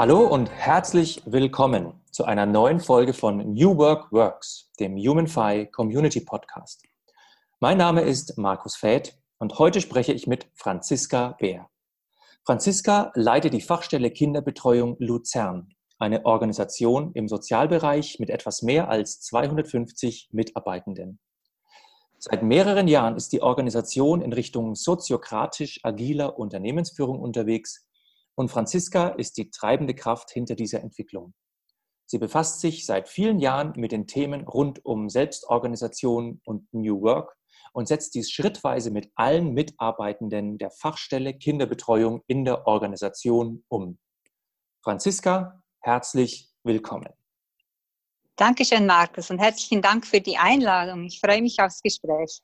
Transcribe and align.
Hallo 0.00 0.26
und 0.26 0.48
herzlich 0.48 1.20
willkommen 1.26 1.92
zu 2.10 2.24
einer 2.24 2.46
neuen 2.46 2.80
Folge 2.80 3.12
von 3.12 3.52
New 3.52 3.76
Work 3.76 4.10
Works, 4.12 4.70
dem 4.80 4.96
HumanFi 4.96 5.66
Community 5.70 6.20
Podcast. 6.20 6.82
Mein 7.60 7.76
Name 7.76 8.00
ist 8.00 8.38
Markus 8.38 8.76
Fäth 8.76 9.20
und 9.36 9.58
heute 9.58 9.82
spreche 9.82 10.14
ich 10.14 10.26
mit 10.26 10.48
Franziska 10.54 11.36
Bär. 11.38 11.68
Franziska 12.46 13.12
leitet 13.14 13.52
die 13.52 13.60
Fachstelle 13.60 14.10
Kinderbetreuung 14.10 14.96
Luzern, 15.00 15.74
eine 15.98 16.24
Organisation 16.24 17.12
im 17.12 17.28
Sozialbereich 17.28 18.18
mit 18.18 18.30
etwas 18.30 18.62
mehr 18.62 18.88
als 18.88 19.20
250 19.20 20.30
Mitarbeitenden. 20.32 21.20
Seit 22.18 22.42
mehreren 22.42 22.88
Jahren 22.88 23.16
ist 23.16 23.34
die 23.34 23.42
Organisation 23.42 24.22
in 24.22 24.32
Richtung 24.32 24.76
soziokratisch 24.76 25.80
agiler 25.82 26.38
Unternehmensführung 26.38 27.20
unterwegs 27.20 27.86
und 28.34 28.50
Franziska 28.50 29.08
ist 29.08 29.36
die 29.36 29.50
treibende 29.50 29.94
Kraft 29.94 30.30
hinter 30.30 30.54
dieser 30.54 30.80
Entwicklung. 30.80 31.34
Sie 32.06 32.18
befasst 32.18 32.60
sich 32.60 32.86
seit 32.86 33.08
vielen 33.08 33.38
Jahren 33.38 33.72
mit 33.76 33.92
den 33.92 34.06
Themen 34.06 34.46
rund 34.46 34.84
um 34.84 35.08
Selbstorganisation 35.08 36.40
und 36.44 36.66
New 36.72 37.00
Work 37.02 37.36
und 37.72 37.86
setzt 37.86 38.14
dies 38.14 38.30
schrittweise 38.30 38.90
mit 38.90 39.10
allen 39.14 39.52
Mitarbeitenden 39.52 40.58
der 40.58 40.70
Fachstelle 40.72 41.34
Kinderbetreuung 41.34 42.22
in 42.26 42.44
der 42.44 42.66
Organisation 42.66 43.64
um. 43.68 43.98
Franziska, 44.82 45.62
herzlich 45.80 46.50
willkommen. 46.64 47.12
Dankeschön, 48.36 48.86
Markus, 48.86 49.30
und 49.30 49.38
herzlichen 49.38 49.82
Dank 49.82 50.06
für 50.06 50.20
die 50.20 50.38
Einladung. 50.38 51.04
Ich 51.04 51.20
freue 51.20 51.42
mich 51.42 51.60
aufs 51.60 51.82
Gespräch. 51.82 52.40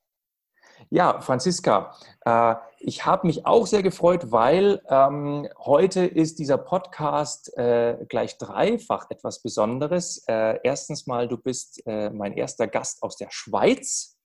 Ja, 0.91 1.21
Franziska, 1.21 1.97
äh, 2.25 2.55
ich 2.79 3.05
habe 3.05 3.27
mich 3.27 3.45
auch 3.45 3.67
sehr 3.67 3.83
gefreut, 3.83 4.31
weil 4.31 4.81
ähm, 4.89 5.49
heute 5.59 6.07
ist 6.07 6.39
dieser 6.39 6.59
Podcast 6.59 7.57
äh, 7.57 7.97
gleich 8.09 8.39
dreifach 8.39 9.07
etwas 9.11 9.43
Besonderes. 9.43 10.23
Äh, 10.29 10.61
erstens 10.63 11.07
mal, 11.07 11.29
du 11.29 11.39
bist 11.39 11.83
mein 11.87 12.35
erster 12.35 12.67
Gast 12.67 13.03
aus 13.03 13.17
der 13.17 13.29
Schweiz. 13.31 14.17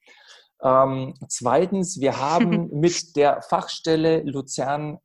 Ähm, 0.62 1.16
zweitens, 1.28 2.00
wir 2.00 2.20
haben 2.20 2.70
mit 2.80 3.16
der 3.16 3.42
Fachstelle 3.42 4.22
Luzern, 4.22 5.00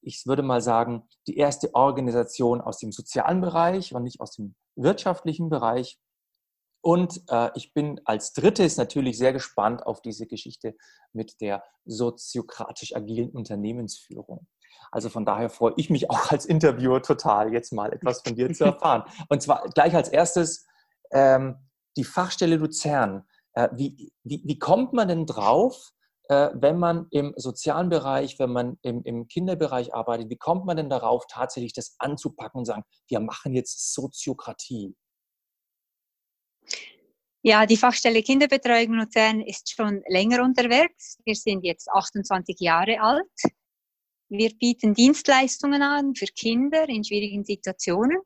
ich 0.00 0.26
würde 0.26 0.42
mal 0.42 0.62
sagen, 0.62 1.02
die 1.26 1.36
erste 1.36 1.74
Organisation 1.74 2.60
aus 2.60 2.78
dem 2.78 2.92
sozialen 2.92 3.40
Bereich 3.40 3.94
und 3.94 4.04
nicht 4.04 4.20
aus 4.20 4.32
dem 4.32 4.54
wirtschaftlichen 4.74 5.50
Bereich. 5.50 5.98
Und 6.82 7.22
äh, 7.28 7.50
ich 7.54 7.72
bin 7.72 8.00
als 8.04 8.32
drittes 8.32 8.76
natürlich 8.76 9.16
sehr 9.16 9.32
gespannt 9.32 9.86
auf 9.86 10.02
diese 10.02 10.26
Geschichte 10.26 10.74
mit 11.12 11.40
der 11.40 11.62
soziokratisch 11.84 12.94
agilen 12.94 13.30
Unternehmensführung. 13.30 14.46
Also 14.90 15.08
von 15.08 15.24
daher 15.24 15.48
freue 15.48 15.74
ich 15.76 15.90
mich 15.90 16.10
auch 16.10 16.30
als 16.32 16.44
Interviewer 16.44 17.00
total, 17.00 17.52
jetzt 17.52 17.72
mal 17.72 17.92
etwas 17.92 18.22
von 18.22 18.34
dir 18.34 18.52
zu 18.52 18.64
erfahren. 18.64 19.04
Und 19.28 19.42
zwar 19.42 19.68
gleich 19.70 19.94
als 19.94 20.08
erstes 20.08 20.66
ähm, 21.12 21.56
die 21.96 22.04
Fachstelle 22.04 22.56
Luzern. 22.56 23.24
Äh, 23.54 23.68
wie, 23.72 24.12
wie, 24.24 24.42
wie 24.44 24.58
kommt 24.58 24.92
man 24.92 25.06
denn 25.06 25.26
drauf, 25.26 25.92
äh, 26.28 26.50
wenn 26.54 26.78
man 26.78 27.06
im 27.10 27.32
sozialen 27.36 27.90
Bereich, 27.90 28.38
wenn 28.38 28.50
man 28.50 28.78
im, 28.82 29.02
im 29.04 29.28
Kinderbereich 29.28 29.94
arbeitet, 29.94 30.30
wie 30.30 30.38
kommt 30.38 30.64
man 30.64 30.76
denn 30.76 30.90
darauf, 30.90 31.26
tatsächlich 31.28 31.74
das 31.74 31.94
anzupacken 31.98 32.60
und 32.60 32.64
sagen, 32.64 32.82
wir 33.08 33.20
machen 33.20 33.54
jetzt 33.54 33.94
Soziokratie? 33.94 34.96
Ja, 37.44 37.66
die 37.66 37.76
Fachstelle 37.76 38.22
Kinderbetreuung 38.22 38.94
Luzern 38.94 39.40
ist 39.40 39.74
schon 39.74 40.02
länger 40.08 40.44
unterwegs. 40.44 41.18
Wir 41.24 41.34
sind 41.34 41.64
jetzt 41.64 41.90
28 41.90 42.56
Jahre 42.60 43.00
alt. 43.00 43.26
Wir 44.28 44.50
bieten 44.50 44.94
Dienstleistungen 44.94 45.82
an 45.82 46.14
für 46.14 46.26
Kinder 46.26 46.88
in 46.88 47.02
schwierigen 47.04 47.44
Situationen. 47.44 48.18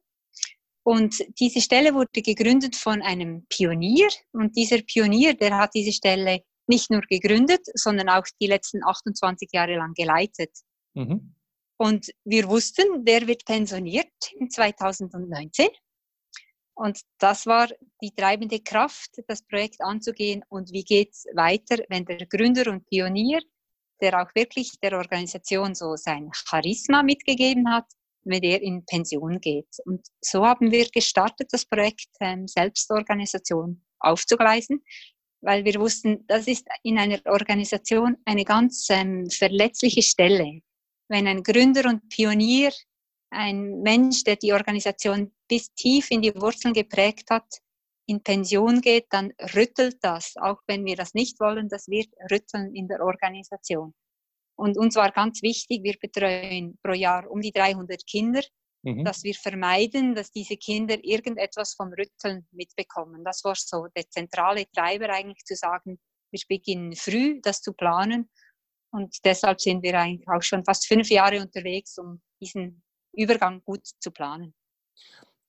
Und 0.85 1.17
diese 1.41 1.61
Stelle 1.63 1.95
wurde 1.95 2.23
gegründet 2.23 2.77
von 2.77 3.01
einem 3.03 3.47
Pionier. 3.49 4.09
Und 4.33 4.55
dieser 4.55 4.83
Pionier, 4.83 5.35
der 5.35 5.57
hat 5.57 5.71
diese 5.75 5.93
Stelle 5.93 6.43
nicht 6.69 6.91
nur 6.91 7.01
gegründet, 7.01 7.67
sondern 7.75 8.11
auch 8.11 8.27
die 8.41 8.47
letzten 8.47 8.85
28 8.85 9.49
Jahre 9.53 9.77
lang 9.77 9.95
geleitet. 9.95 10.51
Mhm. 10.95 11.35
Und 11.79 12.11
wir 12.25 12.49
wussten, 12.49 13.05
der 13.05 13.27
wird 13.27 13.45
pensioniert 13.47 14.13
in 14.39 14.51
2019. 14.51 15.69
Und 16.77 17.01
das 17.19 17.47
war 17.47 17.69
die 18.03 18.15
treibende 18.15 18.61
Kraft, 18.61 19.11
das 19.29 19.43
Projekt 19.43 19.81
anzugehen. 19.81 20.45
Und 20.49 20.71
wie 20.73 20.85
geht's 20.85 21.25
weiter, 21.35 21.79
wenn 21.89 22.05
der 22.05 22.27
Gründer 22.27 22.71
und 22.71 22.87
Pionier, 22.87 23.41
der 24.03 24.21
auch 24.21 24.35
wirklich 24.35 24.73
der 24.83 24.93
Organisation 24.93 25.75
so 25.75 25.97
sein 25.97 26.31
Charisma 26.35 27.03
mitgegeben 27.03 27.73
hat, 27.73 27.87
wenn 28.25 28.43
er 28.43 28.61
in 28.61 28.85
Pension 28.85 29.41
geht. 29.41 29.69
Und 29.87 30.07
so 30.21 30.45
haben 30.45 30.71
wir 30.71 30.87
gestartet, 30.89 31.49
das 31.51 31.65
Projekt 31.65 32.09
ähm, 32.21 32.47
Selbstorganisation 32.47 33.83
aufzugleisen, 34.01 34.85
weil 35.41 35.65
wir 35.65 35.81
wussten, 35.81 36.27
das 36.27 36.47
ist 36.47 36.67
in 36.83 36.99
einer 36.99 37.21
Organisation 37.25 38.17
eine 38.27 38.45
ganz 38.45 38.87
ähm, 38.91 39.31
verletzliche 39.31 40.03
Stelle. 40.03 40.61
Wenn 41.09 41.27
ein 41.27 41.43
Gründer 41.43 41.89
und 41.89 42.09
Pionier 42.11 42.73
ein 43.31 43.81
Mensch, 43.81 44.25
der 44.25 44.37
die 44.37 44.53
Organisation 44.53 45.33
bis 45.49 45.73
tief 45.75 46.11
in 46.11 46.23
die 46.23 46.35
Wurzeln 46.35 46.75
geprägt 46.75 47.31
hat, 47.31 47.47
in 48.07 48.23
Pension 48.23 48.81
geht, 48.81 49.07
dann 49.11 49.33
rüttelt 49.55 49.99
das, 50.03 50.35
auch 50.37 50.61
wenn 50.67 50.85
wir 50.85 50.97
das 50.97 51.15
nicht 51.15 51.41
wollen, 51.41 51.69
das 51.69 51.89
wird 51.89 52.09
rütteln 52.31 52.75
in 52.75 52.89
der 52.89 53.01
Organisation. 53.01 53.95
Und 54.57 54.79
uns 54.79 54.97
war 54.97 55.11
ganz 55.11 55.43
wichtig, 55.43 55.83
wir 55.83 55.97
betreuen 56.01 56.79
pro 56.83 56.93
Jahr 56.93 57.31
um 57.31 57.41
die 57.41 57.53
300 57.53 58.07
Kinder, 58.07 58.43
mhm. 58.83 59.05
dass 59.05 59.23
wir 59.23 59.35
vermeiden, 59.35 60.15
dass 60.15 60.31
diese 60.31 60.57
Kinder 60.57 60.97
irgendetwas 61.03 61.75
vom 61.75 61.93
Rütteln 61.93 62.47
mitbekommen. 62.53 63.25
Das 63.25 63.45
war 63.45 63.55
so 63.57 63.89
der 63.95 64.09
zentrale 64.09 64.65
Treiber 64.71 65.11
eigentlich 65.11 65.45
zu 65.45 65.57
sagen, 65.57 65.99
wir 66.31 66.41
beginnen 66.49 66.95
früh, 66.95 67.41
das 67.43 67.61
zu 67.61 67.73
planen. 67.73 68.31
Und 68.93 69.17
deshalb 69.25 69.61
sind 69.61 69.83
wir 69.83 69.99
eigentlich 69.99 70.29
auch 70.29 70.43
schon 70.43 70.65
fast 70.65 70.87
fünf 70.87 71.11
Jahre 71.11 71.41
unterwegs, 71.41 71.99
um 71.99 72.23
diesen 72.41 72.83
Übergang 73.13 73.63
gut 73.63 73.87
zu 74.01 74.11
planen. 74.11 74.55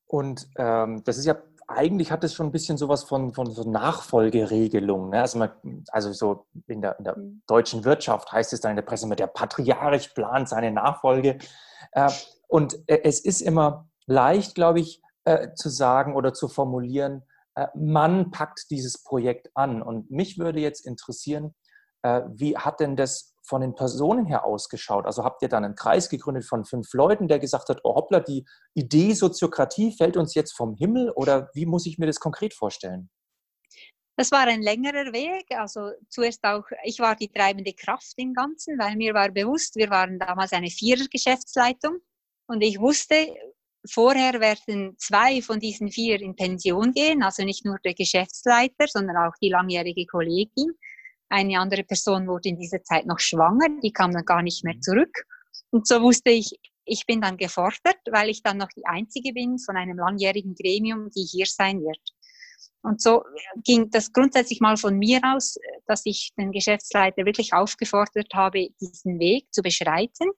Und 0.08 0.48
ähm, 0.58 1.04
das 1.04 1.18
ist 1.18 1.26
ja, 1.26 1.36
eigentlich 1.68 2.12
hat 2.12 2.24
es 2.24 2.34
schon 2.34 2.48
ein 2.48 2.52
bisschen 2.52 2.78
sowas 2.78 3.04
von, 3.04 3.34
von 3.34 3.52
so 3.52 3.70
Nachfolgeregelung. 3.70 5.10
Ne? 5.10 5.22
Also, 5.22 5.38
man, 5.38 5.52
also 5.90 6.14
so 6.14 6.48
in 6.68 6.82
der, 6.82 6.98
in 6.98 7.04
der, 7.04 7.18
mhm. 7.18 7.42
deutschen 7.46 7.84
Wirtschaft 7.84 8.32
heißt 8.32 8.54
es 8.54 8.62
dann 8.62 8.72
in 8.72 8.78
der 8.78 8.84
Presse 8.84 9.06
immer, 9.06 9.16
der 9.16 9.28
Patriarch 9.28 10.14
plant 10.14 10.48
seine 10.48 10.72
Nachfolge. 10.72 11.38
Äh, 11.92 12.10
und 12.48 12.78
äh, 12.88 13.02
es 13.04 13.20
ist 13.20 13.42
immer 13.42 13.90
leicht, 14.06 14.56
glaube 14.56 14.80
ich, 14.80 15.02
äh, 15.26 15.54
zu 15.56 15.70
sagen 15.70 16.16
oder 16.16 16.34
zu 16.34 16.48
formulieren, 16.48 17.24
äh, 17.56 17.68
man 17.76 18.32
packt 18.32 18.72
dieses 18.72 19.04
Projekt 19.04 19.50
an. 19.56 19.82
Und 19.82 20.10
mich 20.10 20.38
würde 20.38 20.62
jetzt 20.62 20.86
interessieren, 20.86 21.54
äh, 22.04 22.22
wie 22.34 22.58
hat 22.58 22.80
denn 22.80 22.96
das 22.96 23.36
von 23.48 23.62
den 23.62 23.76
Personen 23.76 24.26
her 24.26 24.46
ausgeschaut? 24.46 25.06
Also 25.06 25.24
habt 25.24 25.42
ihr 25.42 25.50
dann 25.50 25.66
einen 25.66 25.76
Kreis 25.76 26.10
gegründet 26.10 26.46
von 26.46 26.66
fünf 26.66 26.94
Leuten, 26.94 27.28
der 27.28 27.40
gesagt 27.40 27.70
hat, 27.70 27.82
oh 27.84 27.96
hoppla, 27.96 28.20
die 28.20 28.46
Idee 28.74 29.14
Soziokratie 29.14 29.96
fällt 29.96 30.18
uns 30.18 30.36
jetzt 30.36 30.56
vom 30.56 30.76
Himmel 30.76 31.12
oder 31.12 31.50
wie 31.54 31.66
muss 31.66 31.86
ich 31.86 31.98
mir 31.98 32.08
das 32.08 32.20
konkret 32.20 32.54
vorstellen? 32.54 33.10
Das 34.18 34.32
war 34.32 34.48
ein 34.48 34.64
längerer 34.64 35.14
Weg. 35.14 35.46
Also 35.52 35.92
zuerst 36.10 36.44
auch, 36.44 36.64
ich 36.84 37.00
war 37.00 37.16
die 37.16 37.30
treibende 37.30 37.74
Kraft 37.74 38.14
im 38.18 38.34
Ganzen, 38.34 38.78
weil 38.80 38.96
mir 38.96 39.14
war 39.14 39.30
bewusst, 39.30 39.76
wir 39.76 39.90
waren 39.92 40.18
damals 40.18 40.54
eine 40.54 40.72
Vierer-Geschäftsleitung 40.72 42.00
und 42.48 42.62
ich 42.62 42.80
wusste, 42.80 43.28
vorher 43.88 44.40
werden 44.40 44.96
zwei 44.98 45.42
von 45.42 45.60
diesen 45.60 45.92
vier 45.92 46.20
in 46.20 46.36
Pension 46.36 46.92
gehen, 46.92 47.22
also 47.22 47.44
nicht 47.44 47.64
nur 47.64 47.78
der 47.84 47.94
Geschäftsleiter, 47.94 48.88
sondern 48.88 49.18
auch 49.18 49.36
die 49.42 49.50
langjährige 49.50 50.06
Kollegin. 50.06 50.72
Eine 51.30 51.60
andere 51.60 51.84
Person 51.84 52.28
wurde 52.28 52.50
in 52.50 52.58
dieser 52.58 52.84
Zeit 52.84 53.06
noch 53.06 53.20
schwanger, 53.20 53.68
die 53.84 53.92
kam 53.92 54.12
dann 54.12 54.26
gar 54.26 54.42
nicht 54.42 54.64
mehr 54.64 54.76
mhm. 54.76 54.82
zurück. 54.82 55.26
Und 55.70 55.88
so 55.88 56.02
wusste 56.02 56.32
ich, 56.32 56.60
ich 56.86 57.06
bin 57.06 57.22
dann 57.22 57.38
gefordert, 57.38 58.00
weil 58.10 58.30
ich 58.30 58.42
dann 58.42 58.58
noch 58.58 58.70
die 58.70 58.86
Einzige 58.86 59.34
bin 59.34 59.60
von 59.60 59.76
einem 59.76 59.98
langjährigen 59.98 60.56
Gremium, 60.56 61.10
die 61.10 61.24
hier 61.30 61.46
sein 61.46 61.82
wird. 61.82 62.00
Und 62.82 63.02
so 63.02 63.24
ging 63.64 63.90
das 63.90 64.14
grundsätzlich 64.14 64.62
mal 64.62 64.78
von 64.78 64.98
mir 64.98 65.20
aus, 65.24 65.58
dass 65.88 66.06
ich 66.06 66.32
den 66.38 66.54
Geschäftsleiter 66.54 67.26
wirklich 67.26 67.54
aufgefordert 67.54 68.34
habe, 68.34 68.70
diesen 68.80 69.20
Weg 69.20 69.54
zu 69.54 69.62
beschreiten. 69.62 70.30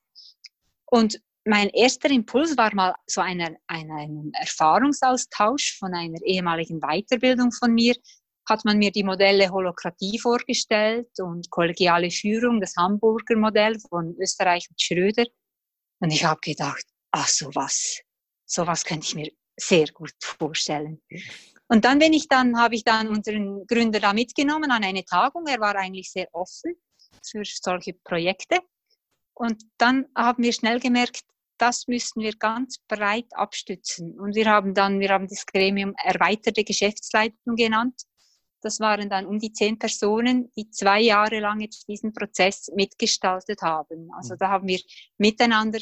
Und 0.86 1.22
mein 1.46 1.70
erster 1.70 2.10
Impuls 2.10 2.58
war 2.58 2.74
mal 2.74 2.96
so 3.06 3.22
ein, 3.22 3.58
ein 3.68 4.32
Erfahrungsaustausch 4.34 5.78
von 5.78 5.94
einer 5.94 6.22
ehemaligen 6.24 6.80
Weiterbildung 6.80 7.52
von 7.52 7.74
mir, 7.74 7.96
hat 8.50 8.66
man 8.66 8.78
mir 8.78 8.92
die 8.92 9.04
Modelle 9.04 9.50
Holokratie 9.50 10.20
vorgestellt 10.20 11.10
und 11.20 11.50
kollegiale 11.50 12.10
Führung, 12.10 12.60
das 12.60 12.76
Hamburger 12.76 13.36
Modell 13.38 13.80
von 13.80 14.16
Österreich 14.20 14.68
und 14.70 14.82
Schröder. 14.82 15.26
Und 16.00 16.12
ich 16.12 16.24
habe 16.24 16.40
gedacht, 16.42 16.86
ach 17.12 17.28
sowas, 17.28 18.02
sowas 18.46 18.84
könnte 18.84 19.06
ich 19.06 19.16
mir 19.16 19.32
sehr 19.58 19.88
gut 19.88 20.14
vorstellen. 20.22 21.02
Und 21.68 21.86
dann 21.86 22.00
bin 22.00 22.14
ich 22.14 22.28
dann, 22.28 22.60
habe 22.60 22.76
ich 22.76 22.84
dann 22.84 23.08
unseren 23.08 23.66
Gründer 23.68 24.00
da 24.00 24.14
mitgenommen 24.14 24.72
an 24.72 24.84
eine 24.84 25.06
Tagung. 25.06 25.46
Er 25.46 25.60
war 25.60 25.76
eigentlich 25.76 26.12
sehr 26.12 26.28
offen 26.34 26.74
für 27.24 27.44
solche 27.46 27.94
Projekte. 27.94 28.60
Und 29.36 29.64
dann 29.78 30.08
haben 30.16 30.44
wir 30.44 30.52
schnell 30.52 30.80
gemerkt, 30.80 31.22
das 31.60 31.88
müssten 31.88 32.22
wir 32.22 32.36
ganz 32.38 32.80
breit 32.88 33.28
abstützen. 33.32 34.20
Und 34.20 34.34
wir 34.36 34.46
haben 34.46 34.74
dann, 34.74 35.00
wir 35.00 35.10
haben 35.10 35.28
das 35.28 35.46
Gremium 35.46 35.94
erweiterte 36.04 36.64
Geschäftsleitung 36.64 37.56
genannt. 37.56 38.02
Das 38.62 38.80
waren 38.80 39.10
dann 39.10 39.26
um 39.26 39.40
die 39.40 39.54
zehn 39.54 39.80
Personen, 39.80 40.52
die 40.56 40.70
zwei 40.70 41.02
Jahre 41.02 41.40
lang 41.40 41.62
jetzt 41.62 41.88
diesen 41.88 42.14
Prozess 42.14 42.70
mitgestaltet 42.76 43.62
haben. 43.62 44.10
Also 44.16 44.34
mhm. 44.34 44.38
da 44.40 44.50
haben 44.50 44.68
wir 44.68 44.80
miteinander 45.18 45.80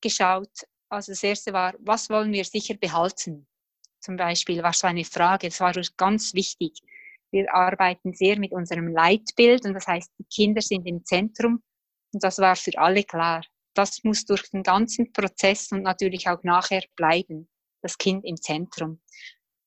geschaut. 0.00 0.52
Also 0.88 1.12
das 1.12 1.22
erste 1.22 1.52
war, 1.52 1.74
was 1.80 2.08
wollen 2.10 2.32
wir 2.32 2.44
sicher 2.44 2.74
behalten? 2.74 3.46
Zum 4.00 4.16
Beispiel 4.16 4.62
war 4.62 4.72
so 4.72 4.86
eine 4.86 5.04
Frage, 5.04 5.48
das 5.48 5.60
war 5.60 5.74
ganz 5.96 6.34
wichtig. 6.34 6.80
Wir 7.30 7.52
arbeiten 7.52 8.14
sehr 8.14 8.38
mit 8.38 8.52
unserem 8.52 8.88
Leitbild 8.88 9.64
und 9.64 9.74
das 9.74 9.86
heißt, 9.86 10.10
die 10.18 10.24
Kinder 10.24 10.62
sind 10.62 10.86
im 10.86 11.04
Zentrum 11.04 11.62
und 12.12 12.24
das 12.24 12.38
war 12.38 12.56
für 12.56 12.76
alle 12.78 13.04
klar 13.04 13.42
das 13.74 14.02
muss 14.04 14.24
durch 14.24 14.42
den 14.50 14.62
ganzen 14.62 15.12
Prozess 15.12 15.70
und 15.72 15.82
natürlich 15.82 16.28
auch 16.28 16.42
nachher 16.42 16.82
bleiben, 16.96 17.48
das 17.82 17.96
Kind 17.98 18.24
im 18.24 18.36
Zentrum. 18.36 19.00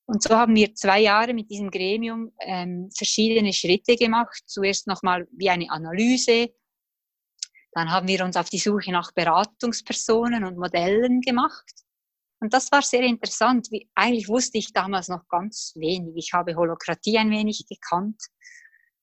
Und 0.05 0.21
so 0.21 0.35
haben 0.35 0.55
wir 0.55 0.75
zwei 0.75 0.99
Jahre 0.99 1.33
mit 1.33 1.49
diesem 1.49 1.71
Gremium 1.71 2.31
ähm, 2.41 2.89
verschiedene 2.95 3.53
Schritte 3.53 3.95
gemacht. 3.95 4.43
Zuerst 4.45 4.87
nochmal 4.87 5.27
wie 5.31 5.49
eine 5.49 5.69
Analyse. 5.71 6.53
Dann 7.71 7.89
haben 7.89 8.07
wir 8.07 8.23
uns 8.23 8.35
auf 8.35 8.49
die 8.49 8.59
Suche 8.59 8.91
nach 8.91 9.11
Beratungspersonen 9.13 10.43
und 10.43 10.57
Modellen 10.57 11.21
gemacht. 11.21 11.71
Und 12.39 12.53
das 12.53 12.71
war 12.71 12.81
sehr 12.81 13.03
interessant. 13.03 13.67
Wie, 13.71 13.89
eigentlich 13.95 14.27
wusste 14.27 14.57
ich 14.57 14.73
damals 14.73 15.07
noch 15.07 15.27
ganz 15.29 15.73
wenig. 15.75 16.13
Ich 16.17 16.33
habe 16.33 16.55
Holokratie 16.55 17.17
ein 17.17 17.31
wenig 17.31 17.65
gekannt 17.67 18.21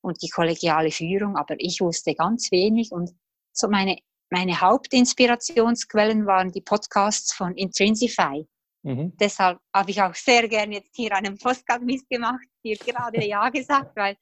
und 0.03 0.23
die 0.23 0.29
kollegiale 0.29 0.91
Führung, 0.91 1.37
aber 1.37 1.57
ich 1.59 1.81
wusste 1.81 2.15
ganz 2.15 2.53
wenig. 2.53 2.93
Und 2.93 3.11
so 3.53 3.69
meine 3.69 3.97
meine 4.33 4.61
Hauptinspirationsquellen 4.61 6.25
waren 6.25 6.53
die 6.53 6.61
Podcasts 6.61 7.35
von 7.35 7.57
Intrinsify. 7.57 8.47
Mhm. 8.83 9.13
Deshalb 9.19 9.59
habe 9.75 9.91
ich 9.91 10.01
auch 10.01 10.15
sehr 10.15 10.49
gerne 10.49 10.77
jetzt 10.77 10.97
hier 10.97 11.15
einen 11.15 11.39
Podcast 11.39 11.83
mitgemacht, 11.83 12.47
hier 12.63 12.77
gerade 12.77 13.25
Ja 13.25 13.49
gesagt, 13.51 13.97
weil 13.97 14.17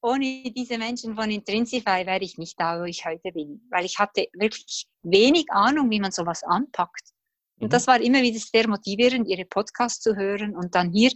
ohne 0.00 0.50
diese 0.54 0.78
Menschen 0.78 1.16
von 1.16 1.30
Intrinsify 1.30 2.06
wäre 2.06 2.20
ich 2.20 2.38
nicht 2.38 2.58
da, 2.58 2.80
wo 2.80 2.84
ich 2.84 3.04
heute 3.04 3.32
bin. 3.32 3.66
Weil 3.70 3.84
ich 3.84 3.98
hatte 3.98 4.26
wirklich 4.32 4.86
wenig 5.02 5.46
Ahnung, 5.50 5.90
wie 5.90 6.00
man 6.00 6.12
sowas 6.12 6.42
anpackt. 6.44 7.12
Und 7.58 7.66
mhm. 7.66 7.70
das 7.70 7.86
war 7.86 8.00
immer 8.00 8.22
wieder 8.22 8.38
sehr 8.38 8.68
motivierend, 8.68 9.28
ihre 9.28 9.44
Podcasts 9.44 10.00
zu 10.00 10.16
hören 10.16 10.56
und 10.56 10.74
dann 10.74 10.92
hier 10.92 11.10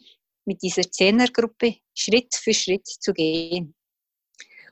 mit 0.45 0.63
dieser 0.63 0.83
Zehnergruppe 0.83 1.77
Schritt 1.95 2.35
für 2.35 2.53
Schritt 2.53 2.87
zu 2.87 3.13
gehen. 3.13 3.75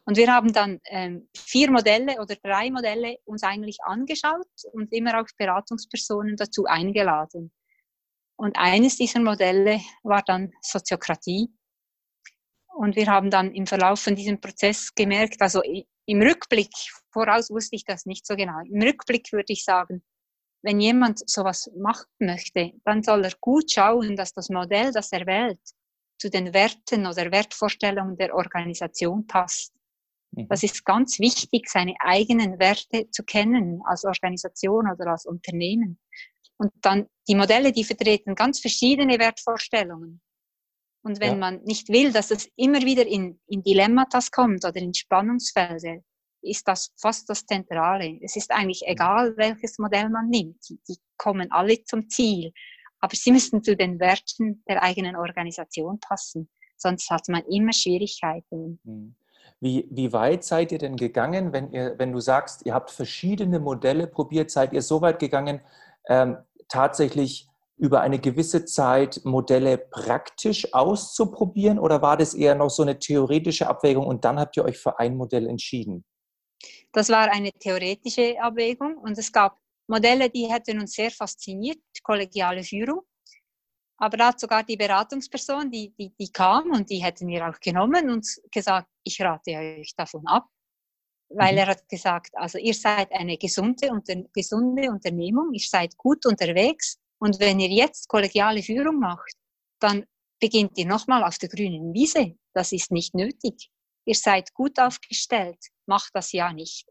Und 0.04 0.16
wir 0.16 0.32
haben 0.32 0.52
dann 0.52 0.81
ähm, 0.86 1.28
vier 1.36 1.70
Modelle 1.70 2.20
oder 2.20 2.34
drei 2.36 2.70
Modelle 2.70 3.19
uns 3.25 3.44
eigentlich 3.44 3.78
angeschaut 3.84 4.48
und 4.72 4.93
immer 4.93 5.20
auch 5.20 5.26
Beratungspersonen 5.38 6.36
dazu 6.36 6.64
eingeladen. 6.64 7.52
Und 8.40 8.56
eines 8.56 8.96
dieser 8.96 9.20
Modelle 9.20 9.82
war 10.02 10.22
dann 10.22 10.50
Soziokratie. 10.62 11.52
Und 12.75 12.96
wir 12.96 13.06
haben 13.06 13.31
dann 13.31 13.52
im 13.52 13.66
Verlauf 13.66 14.00
von 14.00 14.16
diesem 14.16 14.40
Prozess 14.40 14.94
gemerkt, 14.94 15.42
also 15.42 15.60
im 16.06 16.22
Rückblick, 16.22 16.72
voraus 17.12 17.50
wusste 17.50 17.76
ich 17.76 17.84
das 17.84 18.06
nicht 18.06 18.26
so 18.26 18.37
genau, 18.37 18.58
im 18.64 18.81
Rückblick 18.81 19.31
würde 19.32 19.52
ich 19.52 19.62
sagen, 19.62 20.02
wenn 20.62 20.81
jemand 20.81 21.28
sowas 21.28 21.70
machen 21.76 22.08
möchte, 22.19 22.72
dann 22.87 23.02
soll 23.02 23.26
er 23.26 23.34
gut 23.40 23.70
schauen, 23.70 24.16
dass 24.16 24.32
das 24.32 24.48
Modell, 24.48 24.90
das 24.90 25.12
er 25.12 25.26
wählt, 25.26 25.60
zu 26.19 26.31
den 26.31 26.54
Werten 26.54 27.06
oder 27.06 27.31
Wertvorstellungen 27.31 28.16
der 28.16 28.34
Organisation 28.34 29.26
passt. 29.26 29.75
Mhm. 30.31 30.48
Das 30.48 30.62
ist 30.62 30.86
ganz 30.86 31.19
wichtig, 31.19 31.69
seine 31.69 31.94
eigenen 32.00 32.58
Werte 32.58 33.10
zu 33.10 33.22
kennen 33.22 33.82
als 33.84 34.06
Organisation 34.06 34.90
oder 34.90 35.10
als 35.10 35.26
Unternehmen. 35.26 35.98
Und 36.60 36.72
dann 36.82 37.06
die 37.26 37.34
Modelle, 37.34 37.72
die 37.72 37.84
vertreten 37.84 38.34
ganz 38.34 38.60
verschiedene 38.60 39.18
Wertvorstellungen. 39.18 40.20
Und 41.02 41.18
wenn 41.18 41.32
ja. 41.32 41.36
man 41.36 41.62
nicht 41.64 41.88
will, 41.88 42.12
dass 42.12 42.30
es 42.30 42.50
immer 42.54 42.82
wieder 42.82 43.06
in, 43.06 43.40
in 43.46 43.62
Dilemmatas 43.62 44.30
kommt 44.30 44.66
oder 44.66 44.76
in 44.76 44.92
Spannungsfelder, 44.92 46.02
ist 46.42 46.68
das 46.68 46.92
fast 47.00 47.30
das 47.30 47.46
Zentrale. 47.46 48.18
Es 48.20 48.36
ist 48.36 48.50
eigentlich 48.50 48.82
egal, 48.84 49.34
welches 49.38 49.78
Modell 49.78 50.10
man 50.10 50.28
nimmt. 50.28 50.62
Die 50.68 50.96
kommen 51.16 51.50
alle 51.50 51.82
zum 51.84 52.10
Ziel. 52.10 52.52
Aber 52.98 53.16
sie 53.16 53.32
müssen 53.32 53.62
zu 53.62 53.74
den 53.74 53.98
Werten 53.98 54.62
der 54.68 54.82
eigenen 54.82 55.16
Organisation 55.16 55.98
passen. 55.98 56.50
Sonst 56.76 57.08
hat 57.08 57.26
man 57.28 57.42
immer 57.46 57.72
Schwierigkeiten. 57.72 58.78
Mhm. 58.84 59.14
Wie, 59.60 59.88
wie 59.90 60.12
weit 60.12 60.44
seid 60.44 60.72
ihr 60.72 60.78
denn 60.78 60.96
gegangen, 60.96 61.54
wenn, 61.54 61.72
ihr, 61.72 61.94
wenn 61.98 62.12
du 62.12 62.20
sagst, 62.20 62.66
ihr 62.66 62.74
habt 62.74 62.90
verschiedene 62.90 63.60
Modelle 63.60 64.06
probiert, 64.06 64.50
seid 64.50 64.74
ihr 64.74 64.82
so 64.82 65.00
weit 65.00 65.18
gegangen, 65.18 65.62
ähm, 66.08 66.38
tatsächlich 66.70 67.46
über 67.76 68.02
eine 68.02 68.19
gewisse 68.19 68.67
Zeit 68.67 69.20
Modelle 69.25 69.78
praktisch 69.78 70.72
auszuprobieren 70.75 71.78
oder 71.78 72.02
war 72.02 72.17
das 72.17 72.34
eher 72.34 72.55
noch 72.55 72.69
so 72.69 72.82
eine 72.82 72.99
theoretische 72.99 73.67
Abwägung 73.67 74.06
und 74.06 74.25
dann 74.25 74.38
habt 74.38 74.56
ihr 74.56 74.64
euch 74.64 74.78
für 74.78 74.99
ein 74.99 75.17
Modell 75.17 75.46
entschieden? 75.46 76.05
Das 76.93 77.08
war 77.08 77.32
eine 77.32 77.52
theoretische 77.52 78.37
Abwägung 78.40 78.99
und 78.99 79.17
es 79.17 79.32
gab 79.32 79.56
Modelle, 79.88 80.28
die 80.28 80.46
hätten 80.46 80.78
uns 80.78 80.93
sehr 80.93 81.11
fasziniert, 81.11 81.78
kollegiale 82.02 82.62
Führung. 82.62 83.00
Aber 83.96 84.17
da 84.17 84.28
hat 84.28 84.40
sogar 84.40 84.62
die 84.62 84.76
Beratungsperson, 84.76 85.70
die, 85.70 85.93
die, 85.99 86.14
die 86.19 86.32
kam 86.32 86.70
und 86.70 86.88
die 86.88 87.02
hätten 87.02 87.28
wir 87.28 87.49
auch 87.49 87.58
genommen 87.61 88.11
und 88.11 88.26
gesagt, 88.50 88.88
ich 89.05 89.20
rate 89.20 89.52
euch 89.52 89.94
davon 89.96 90.26
ab. 90.26 90.46
Weil 91.31 91.53
mhm. 91.53 91.59
er 91.59 91.67
hat 91.69 91.88
gesagt, 91.88 92.31
also 92.35 92.59
ihr 92.59 92.75
seid 92.75 93.12
eine 93.12 93.38
gesunde, 93.38 93.91
unter, 93.91 94.17
gesunde 94.32 94.91
Unternehmung, 94.91 95.53
ihr 95.53 95.61
seid 95.61 95.97
gut 95.97 96.27
unterwegs 96.27 96.99
und 97.19 97.38
wenn 97.38 97.61
ihr 97.61 97.69
jetzt 97.69 98.09
kollegiale 98.09 98.62
Führung 98.62 98.99
macht, 98.99 99.35
dann 99.79 100.05
beginnt 100.41 100.77
ihr 100.77 100.87
nochmal 100.87 101.23
auf 101.23 101.38
der 101.38 101.49
grünen 101.49 101.93
Wiese. 101.94 102.37
Das 102.53 102.73
ist 102.73 102.91
nicht 102.91 103.15
nötig. 103.15 103.71
Ihr 104.06 104.15
seid 104.15 104.53
gut 104.55 104.79
aufgestellt, 104.81 105.59
macht 105.87 106.11
das 106.15 106.32
ja 106.32 106.53
nicht. 106.53 106.88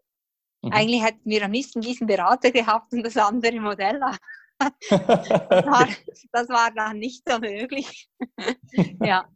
Mhm. 0.61 0.71
Eigentlich 0.71 1.03
hätten 1.03 1.29
wir 1.29 1.43
am 1.43 1.51
liebsten 1.51 1.81
diesen 1.81 2.07
Berater 2.07 2.51
gehabt 2.51 2.93
und 2.93 3.03
das 3.03 3.17
andere 3.17 3.59
Modell 3.59 3.99
das, 4.59 5.65
war, 5.65 5.87
das 6.31 6.49
war 6.49 6.71
dann 6.71 6.99
nicht 6.99 7.23
so 7.27 7.39
möglich. 7.39 8.09
ja. 9.01 9.27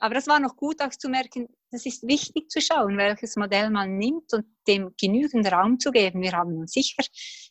Aber 0.00 0.14
das 0.14 0.26
war 0.26 0.40
noch 0.40 0.56
gut 0.56 0.80
auch 0.82 0.90
zu 0.90 1.08
merken, 1.08 1.48
das 1.72 1.86
ist 1.86 2.06
wichtig 2.06 2.50
zu 2.50 2.60
schauen, 2.60 2.98
welches 2.98 3.36
Modell 3.36 3.70
man 3.70 3.96
nimmt 3.96 4.32
und 4.34 4.44
dem 4.68 4.94
genügend 5.00 5.50
Raum 5.50 5.80
zu 5.80 5.90
geben. 5.90 6.20
Wir 6.20 6.32
haben 6.32 6.58
uns 6.58 6.72
sicher 6.72 7.02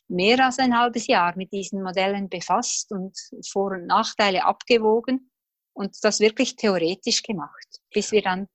mehr 0.06 0.42
als 0.44 0.60
ein 0.60 0.78
halbes 0.78 1.08
Jahr 1.08 1.36
mit 1.36 1.52
diesen 1.52 1.82
Modellen 1.82 2.28
befasst 2.28 2.92
und 2.92 3.18
Vor- 3.50 3.72
und 3.72 3.86
Nachteile 3.86 4.44
abgewogen 4.44 5.30
und 5.74 5.96
das 6.02 6.20
wirklich 6.20 6.54
theoretisch 6.54 7.22
gemacht, 7.22 7.80
bis 7.92 8.12
wir 8.12 8.22
dann 8.22 8.46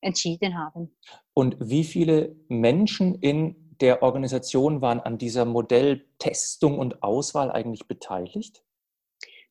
entschieden 0.00 0.56
haben. 0.56 0.96
Und 1.34 1.56
wie 1.60 1.84
viele 1.84 2.34
Menschen 2.48 3.14
in 3.16 3.76
der 3.80 4.02
Organisation 4.02 4.80
waren 4.80 5.00
an 5.00 5.18
dieser 5.18 5.44
Modelltestung 5.44 6.78
und 6.78 7.02
Auswahl 7.02 7.50
eigentlich 7.50 7.86
beteiligt? 7.86 8.62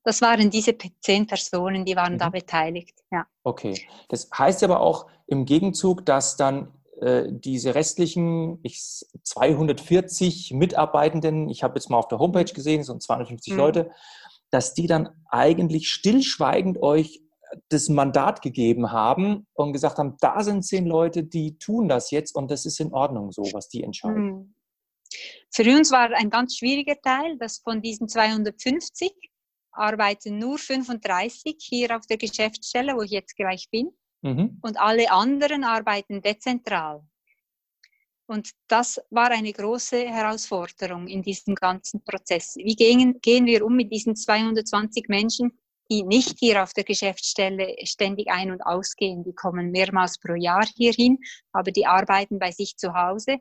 Das 0.04 0.22
waren 0.22 0.50
diese 0.50 0.76
zehn 1.02 1.28
Personen, 1.28 1.86
die 1.86 1.96
waren 1.96 2.14
mhm. 2.14 2.18
da 2.20 2.30
beteiligt. 2.30 3.00
Ja. 3.12 3.26
Okay. 3.44 3.86
Das 4.08 4.30
heißt 4.36 4.64
aber 4.64 4.80
auch 4.80 5.08
im 5.28 5.46
Gegenzug, 5.46 6.06
dass 6.06 6.38
dann 6.38 6.74
äh, 7.02 7.26
diese 7.30 7.76
restlichen 7.76 8.60
ich, 8.64 8.82
240 9.24 10.54
Mitarbeitenden, 10.54 11.50
ich 11.50 11.64
habe 11.64 11.76
jetzt 11.76 11.90
mal 11.90 11.98
auf 11.98 12.08
der 12.08 12.20
Homepage 12.20 12.52
gesehen, 12.52 12.84
so 12.84 12.98
250 12.98 13.54
mhm. 13.54 13.60
Leute, 13.60 13.92
dass 14.52 14.74
die 14.74 14.88
dann 14.88 15.10
eigentlich 15.30 15.90
stillschweigend 15.90 16.82
euch 16.82 17.22
das 17.70 17.90
Mandat 17.90 18.42
gegeben 18.42 18.92
haben 18.92 19.48
und 19.54 19.74
gesagt 19.74 19.98
haben, 19.98 20.18
da 20.20 20.44
sind 20.44 20.64
zehn 20.64 20.86
Leute, 20.86 21.24
die 21.24 21.58
tun 21.58 21.88
das 21.88 22.12
jetzt 22.12 22.36
und 22.36 22.52
das 22.52 22.66
ist 22.66 22.80
in 22.80 22.94
Ordnung 22.94 23.32
so, 23.32 23.44
was 23.54 23.70
die 23.70 23.84
entscheiden. 23.84 24.16
Hm. 24.16 24.54
Für 25.52 25.64
uns 25.64 25.92
war 25.92 26.12
ein 26.12 26.30
ganz 26.30 26.58
schwieriger 26.58 27.00
Teil, 27.02 27.38
dass 27.38 27.60
von 27.60 27.82
diesen 27.82 28.08
250 28.08 29.12
arbeiten 29.72 30.38
nur 30.38 30.58
35 30.58 31.58
hier 31.60 31.96
auf 31.96 32.06
der 32.08 32.18
Geschäftsstelle, 32.18 32.96
wo 32.96 33.02
ich 33.02 33.12
jetzt 33.12 33.36
gleich 33.36 33.70
bin, 33.72 33.92
mhm. 34.22 34.60
und 34.62 34.80
alle 34.80 35.12
anderen 35.12 35.64
arbeiten 35.64 36.22
dezentral. 36.22 37.02
Und 38.28 38.52
das 38.68 39.02
war 39.10 39.32
eine 39.32 39.52
große 39.52 40.08
Herausforderung 40.08 41.08
in 41.08 41.24
diesem 41.24 41.56
ganzen 41.56 42.04
Prozess. 42.04 42.56
Wie 42.58 42.76
gehen, 42.76 43.20
gehen 43.22 43.48
wir 43.48 43.66
um 43.66 43.76
mit 43.76 43.92
diesen 43.92 44.16
220 44.16 45.10
Menschen, 45.10 45.58
die 45.90 46.04
nicht 46.04 46.38
hier 46.38 46.62
auf 46.62 46.74
der 46.74 46.84
Geschäftsstelle 46.84 47.76
ständig 47.86 48.30
ein- 48.30 48.52
und 48.52 48.62
ausgehen. 48.62 49.24
Die 49.24 49.34
kommen 49.34 49.72
mehrmals 49.72 50.20
pro 50.20 50.36
Jahr 50.36 50.66
hierhin, 50.76 51.18
aber 51.52 51.72
die 51.72 51.88
arbeiten 51.88 52.38
bei 52.38 52.52
sich 52.52 52.78
zu 52.78 52.94
Hause, 52.94 53.38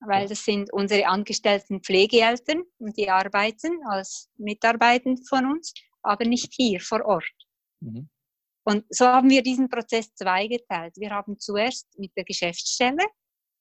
weil 0.00 0.28
das 0.28 0.44
sind 0.44 0.72
unsere 0.72 1.06
angestellten 1.06 1.82
Pflegeeltern 1.82 2.62
und 2.78 2.96
die 2.96 3.08
arbeiten 3.08 3.78
als 3.86 4.28
Mitarbeitende 4.36 5.22
von 5.28 5.46
uns, 5.46 5.72
aber 6.02 6.24
nicht 6.24 6.52
hier 6.52 6.80
vor 6.80 7.04
Ort. 7.04 7.32
Mhm. 7.80 8.08
Und 8.64 8.84
so 8.90 9.06
haben 9.06 9.30
wir 9.30 9.42
diesen 9.42 9.68
Prozess 9.68 10.12
zweigeteilt. 10.14 10.96
Wir 10.96 11.10
haben 11.10 11.38
zuerst 11.38 11.86
mit 11.98 12.12
der 12.16 12.24
Geschäftsstelle, 12.24 13.04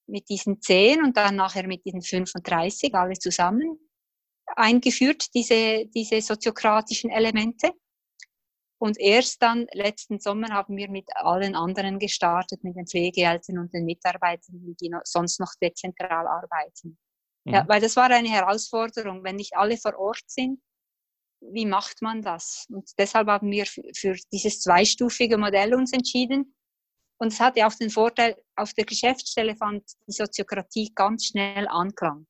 mit 0.08 0.28
diesen 0.30 0.62
zehn 0.62 1.04
und 1.04 1.16
dann 1.16 1.36
nachher 1.36 1.68
mit 1.68 1.86
diesen 1.86 2.02
35, 2.02 2.94
alle 2.96 3.14
zusammen, 3.14 3.78
eingeführt, 4.56 5.34
diese, 5.34 5.86
diese 5.88 6.22
soziokratischen 6.22 7.12
Elemente. 7.12 7.72
Und 8.78 9.00
erst 9.00 9.42
dann 9.42 9.68
letzten 9.72 10.20
Sommer 10.20 10.50
haben 10.50 10.76
wir 10.76 10.90
mit 10.90 11.08
allen 11.16 11.56
anderen 11.56 11.98
gestartet, 11.98 12.64
mit 12.64 12.76
den 12.76 12.88
Pflegeeltern 12.88 13.60
und 13.60 13.74
den 13.74 13.86
Mitarbeitern, 13.86 14.76
die 14.80 14.90
noch, 14.90 15.02
sonst 15.06 15.40
noch 15.40 15.54
dezentral 15.62 16.28
arbeiten. 16.28 16.98
Mhm. 17.46 17.54
Ja, 17.54 17.68
weil 17.68 17.82
das 17.82 17.96
war 17.96 18.10
eine 18.10 18.30
Herausforderung, 18.30 19.24
wenn 19.24 19.38
nicht 19.38 19.56
alle 19.56 19.78
vor 19.78 19.98
Ort 19.98 20.24
sind. 20.28 20.60
Wie 21.40 21.66
macht 21.66 22.02
man 22.02 22.22
das? 22.22 22.66
Und 22.70 22.90
deshalb 22.98 23.28
haben 23.28 23.52
wir 23.52 23.66
für 23.66 24.16
dieses 24.32 24.62
zweistufige 24.62 25.38
Modell 25.38 25.74
uns 25.74 25.94
entschieden. 25.94 26.56
Und 27.18 27.32
es 27.32 27.40
hatte 27.40 27.66
auch 27.66 27.74
den 27.74 27.90
Vorteil, 27.90 28.36
auf 28.56 28.74
der 28.74 28.86
Geschäftsstelle 28.86 29.56
fand 29.56 29.84
die 30.08 30.12
Soziokratie 30.12 30.92
ganz 30.94 31.28
schnell 31.28 31.68
Anklang. 31.68 32.28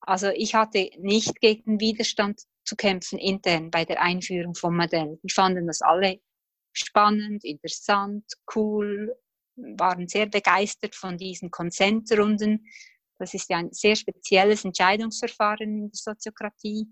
Also 0.00 0.28
ich 0.28 0.54
hatte 0.54 0.90
nicht 0.98 1.40
gegen 1.40 1.80
Widerstand 1.80 2.42
zu 2.70 2.76
kämpfen 2.76 3.18
intern 3.18 3.68
bei 3.68 3.84
der 3.84 4.00
Einführung 4.00 4.54
vom 4.54 4.76
Modell. 4.76 5.18
Wir 5.22 5.34
fanden 5.34 5.66
das 5.66 5.82
alle 5.82 6.20
spannend, 6.72 7.44
interessant, 7.44 8.24
cool, 8.54 9.12
waren 9.56 10.06
sehr 10.06 10.26
begeistert 10.26 10.94
von 10.94 11.18
diesen 11.18 11.50
Konsentrunden. 11.50 12.64
Das 13.18 13.34
ist 13.34 13.50
ja 13.50 13.58
ein 13.58 13.72
sehr 13.72 13.96
spezielles 13.96 14.64
Entscheidungsverfahren 14.64 15.68
in 15.68 15.90
der 15.90 15.98
Soziokratie. 16.14 16.86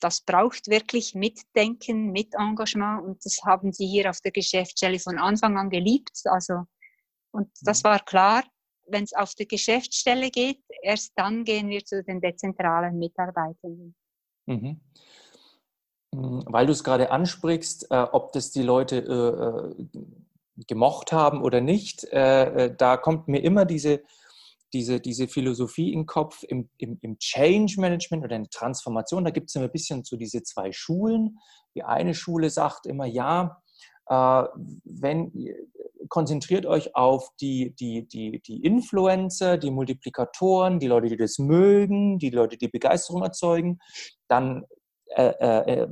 Das 0.00 0.20
braucht 0.20 0.66
wirklich 0.66 1.14
Mitdenken, 1.14 2.10
Mitengagement 2.10 3.04
und 3.04 3.24
das 3.24 3.38
haben 3.44 3.72
sie 3.72 3.86
hier 3.86 4.10
auf 4.10 4.20
der 4.20 4.32
Geschäftsstelle 4.32 4.98
von 4.98 5.16
Anfang 5.16 5.56
an 5.56 5.70
geliebt. 5.70 6.20
Also, 6.24 6.64
und 7.30 7.48
das 7.60 7.82
mhm. 7.82 7.88
war 7.88 8.00
klar, 8.00 8.42
wenn 8.88 9.04
es 9.04 9.14
auf 9.14 9.34
der 9.36 9.46
Geschäftsstelle 9.46 10.30
geht, 10.30 10.60
erst 10.82 11.12
dann 11.14 11.44
gehen 11.44 11.68
wir 11.68 11.84
zu 11.84 12.02
den 12.02 12.20
dezentralen 12.20 12.98
Mitarbeitenden. 12.98 13.94
Mhm. 14.52 14.80
Mm, 16.14 16.40
weil 16.46 16.66
du 16.66 16.72
es 16.72 16.84
gerade 16.84 17.10
ansprichst, 17.10 17.90
äh, 17.90 18.06
ob 18.12 18.32
das 18.32 18.50
die 18.50 18.62
Leute 18.62 18.96
äh, 18.98 19.80
äh 19.80 20.04
gemocht 20.66 21.12
haben 21.12 21.42
oder 21.42 21.62
nicht, 21.62 22.04
äh, 22.12 22.66
äh, 22.66 22.74
da 22.76 22.98
kommt 22.98 23.26
mir 23.26 23.42
immer 23.42 23.64
diese, 23.64 24.02
diese, 24.72 25.00
diese 25.00 25.26
Philosophie 25.26 25.92
in 25.92 26.00
den 26.00 26.06
Kopf 26.06 26.42
im, 26.42 26.68
im, 26.76 26.98
im 27.00 27.18
Change 27.18 27.80
Management 27.80 28.24
oder 28.24 28.36
in 28.36 28.50
Transformation. 28.50 29.24
Da 29.24 29.30
gibt 29.30 29.48
es 29.48 29.54
immer 29.54 29.64
ein 29.64 29.72
bisschen 29.72 30.04
so 30.04 30.16
diese 30.16 30.42
zwei 30.42 30.70
Schulen. 30.70 31.38
Die 31.74 31.82
eine 31.82 32.14
Schule 32.14 32.50
sagt 32.50 32.86
immer, 32.86 33.06
ja, 33.06 33.62
äh, 34.08 34.44
wenn 34.84 35.32
konzentriert 36.12 36.66
euch 36.66 36.94
auf 36.94 37.30
die, 37.40 37.74
die, 37.74 38.06
die, 38.06 38.42
die 38.42 38.60
Influencer, 38.60 39.56
die 39.56 39.70
Multiplikatoren, 39.70 40.78
die 40.78 40.86
Leute, 40.86 41.08
die 41.08 41.16
das 41.16 41.38
mögen, 41.38 42.18
die 42.18 42.28
Leute, 42.28 42.58
die 42.58 42.68
Begeisterung 42.68 43.22
erzeugen, 43.22 43.78
dann 44.28 44.66
äh, 45.16 45.32
äh, 45.40 45.80
äh, 45.80 45.88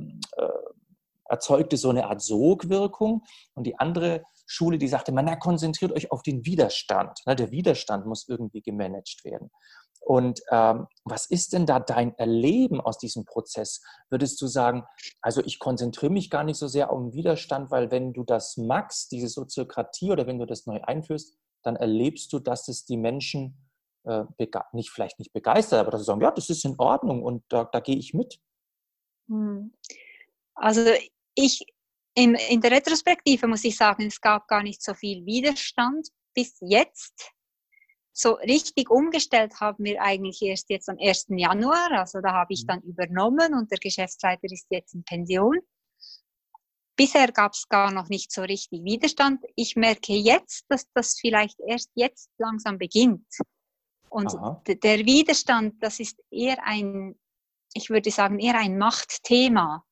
erzeugte 1.27 1.75
so 1.75 1.89
eine 1.89 2.05
Art 2.05 2.21
Sogwirkung. 2.21 3.23
Und 3.55 3.65
die 3.65 3.79
andere 3.79 4.21
Schule, 4.45 4.77
die 4.77 4.87
sagte, 4.87 5.11
man, 5.11 5.25
na, 5.25 5.37
konzentriert 5.37 5.91
euch 5.91 6.11
auf 6.11 6.21
den 6.21 6.45
Widerstand. 6.45 7.17
Na, 7.25 7.33
der 7.33 7.49
Widerstand 7.49 8.05
muss 8.05 8.27
irgendwie 8.29 8.61
gemanagt 8.61 9.25
werden. 9.25 9.49
Und 10.03 10.41
ähm, 10.51 10.87
was 11.05 11.27
ist 11.27 11.53
denn 11.53 11.65
da 11.65 11.79
dein 11.79 12.17
Erleben 12.17 12.81
aus 12.81 12.97
diesem 12.97 13.23
Prozess? 13.23 13.81
Würdest 14.09 14.41
du 14.41 14.47
sagen, 14.47 14.83
also 15.21 15.41
ich 15.45 15.59
konzentriere 15.59 16.11
mich 16.11 16.29
gar 16.29 16.43
nicht 16.43 16.57
so 16.57 16.67
sehr 16.67 16.91
auf 16.91 16.99
den 16.99 17.13
Widerstand, 17.13 17.69
weil 17.69 17.91
wenn 17.91 18.11
du 18.11 18.23
das 18.23 18.57
magst, 18.57 19.11
diese 19.11 19.27
Soziokratie 19.27 20.11
oder 20.11 20.25
wenn 20.25 20.39
du 20.39 20.45
das 20.45 20.65
neu 20.65 20.81
einführst, 20.81 21.37
dann 21.63 21.75
erlebst 21.75 22.33
du, 22.33 22.39
dass 22.39 22.67
es 22.67 22.83
die 22.85 22.97
Menschen 22.97 23.69
äh, 24.05 24.23
nicht 24.73 24.89
vielleicht 24.89 25.19
nicht 25.19 25.33
begeistert, 25.33 25.79
aber 25.79 25.91
dass 25.91 26.01
sie 26.01 26.05
sagen, 26.05 26.21
ja, 26.21 26.31
das 26.31 26.49
ist 26.49 26.65
in 26.65 26.75
Ordnung 26.79 27.21
und 27.23 27.43
da, 27.49 27.65
da 27.65 27.79
gehe 27.79 27.97
ich 27.97 28.15
mit. 28.15 28.39
Hm. 29.29 29.71
Also 30.55 30.81
ich 31.35 31.63
in, 32.15 32.35
in 32.35 32.59
der 32.59 32.71
Retrospektive 32.71 33.47
muss 33.47 33.63
ich 33.63 33.77
sagen, 33.77 34.07
es 34.07 34.19
gab 34.19 34.47
gar 34.47 34.63
nicht 34.63 34.83
so 34.83 34.93
viel 34.93 35.25
Widerstand 35.25 36.09
bis 36.33 36.57
jetzt 36.59 37.31
so 38.13 38.33
richtig 38.33 38.89
umgestellt 38.89 39.59
haben 39.59 39.83
wir 39.83 40.01
eigentlich 40.01 40.41
erst 40.41 40.69
jetzt 40.69 40.89
am 40.89 40.97
1. 40.99 41.27
Januar. 41.29 41.91
Also 41.91 42.19
da 42.21 42.33
habe 42.33 42.53
ich 42.53 42.63
mhm. 42.63 42.67
dann 42.67 42.81
übernommen 42.81 43.53
und 43.53 43.71
der 43.71 43.79
Geschäftsleiter 43.79 44.51
ist 44.51 44.67
jetzt 44.69 44.93
in 44.93 45.03
Pension. 45.03 45.59
Bisher 46.97 47.31
gab 47.31 47.53
es 47.53 47.67
gar 47.67 47.91
noch 47.91 48.09
nicht 48.09 48.31
so 48.31 48.41
richtig 48.41 48.83
Widerstand. 48.83 49.43
Ich 49.55 49.75
merke 49.75 50.13
jetzt, 50.13 50.65
dass 50.69 50.85
das 50.93 51.17
vielleicht 51.19 51.59
erst 51.65 51.89
jetzt 51.95 52.29
langsam 52.37 52.77
beginnt. 52.77 53.25
Und 54.09 54.35
Aha. 54.35 54.61
der 54.65 55.05
Widerstand, 55.05 55.81
das 55.81 55.99
ist 56.01 56.21
eher 56.29 56.63
ein, 56.65 57.17
ich 57.73 57.89
würde 57.89 58.11
sagen, 58.11 58.39
eher 58.39 58.55
ein 58.55 58.77
Machtthema 58.77 59.85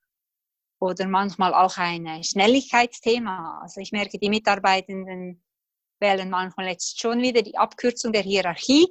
oder 0.80 1.08
manchmal 1.08 1.54
auch 1.54 1.78
ein 1.78 2.24
Schnelligkeitsthema. 2.24 3.60
Also 3.62 3.80
ich 3.80 3.94
merke, 3.94 4.20
die 4.20 4.30
Mitarbeitenden 4.30 5.42
wählen 6.00 6.30
manchmal 6.30 6.68
jetzt 6.68 7.00
schon 7.00 7.22
wieder 7.22 7.42
die 7.42 7.58
Abkürzung 7.58 8.12
der 8.12 8.22
Hierarchie, 8.22 8.88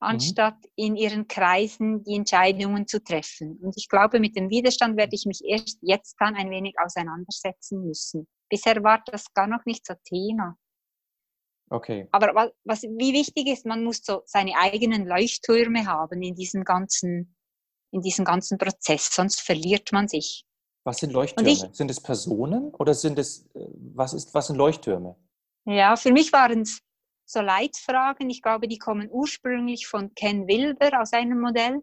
anstatt 0.00 0.56
mhm. 0.56 0.70
in 0.76 0.96
ihren 0.96 1.28
Kreisen 1.28 2.04
die 2.04 2.16
Entscheidungen 2.16 2.86
zu 2.86 3.02
treffen. 3.02 3.58
Und 3.62 3.74
ich 3.76 3.88
glaube, 3.88 4.20
mit 4.20 4.36
dem 4.36 4.50
Widerstand 4.50 4.96
werde 4.96 5.14
ich 5.14 5.26
mich 5.26 5.42
erst 5.44 5.78
jetzt 5.82 6.16
dann 6.18 6.34
ein 6.34 6.50
wenig 6.50 6.74
auseinandersetzen 6.78 7.84
müssen. 7.84 8.26
Bisher 8.48 8.82
war 8.82 9.02
das 9.06 9.32
gar 9.34 9.46
noch 9.46 9.64
nicht 9.64 9.86
so 9.86 9.94
Thema. 10.04 10.56
Okay. 11.68 12.08
Aber 12.12 12.34
was, 12.34 12.50
was, 12.64 12.82
wie 12.82 13.12
wichtig 13.12 13.48
ist, 13.48 13.66
man 13.66 13.82
muss 13.82 14.00
so 14.04 14.22
seine 14.26 14.52
eigenen 14.56 15.06
Leuchttürme 15.06 15.86
haben 15.86 16.22
in 16.22 16.36
diesem 16.36 16.62
ganzen, 16.62 17.34
in 17.90 18.02
diesem 18.02 18.24
ganzen 18.24 18.56
Prozess, 18.56 19.10
sonst 19.12 19.40
verliert 19.40 19.90
man 19.92 20.06
sich. 20.06 20.44
Was 20.84 20.98
sind 20.98 21.12
Leuchttürme? 21.12 21.50
Ich, 21.50 21.64
sind 21.72 21.90
es 21.90 22.00
Personen 22.00 22.72
oder 22.74 22.94
sind 22.94 23.18
es, 23.18 23.46
äh, 23.54 23.66
was 23.94 24.12
ist, 24.12 24.32
was 24.34 24.46
sind 24.46 24.56
Leuchttürme? 24.56 25.16
Ja, 25.66 25.96
für 25.96 26.12
mich 26.12 26.32
waren 26.32 26.62
es 26.62 26.80
so 27.28 27.40
Leitfragen. 27.40 28.30
Ich 28.30 28.40
glaube, 28.40 28.68
die 28.68 28.78
kommen 28.78 29.08
ursprünglich 29.10 29.88
von 29.88 30.14
Ken 30.14 30.46
Wilber 30.46 31.00
aus 31.00 31.12
einem 31.12 31.40
Modell. 31.40 31.82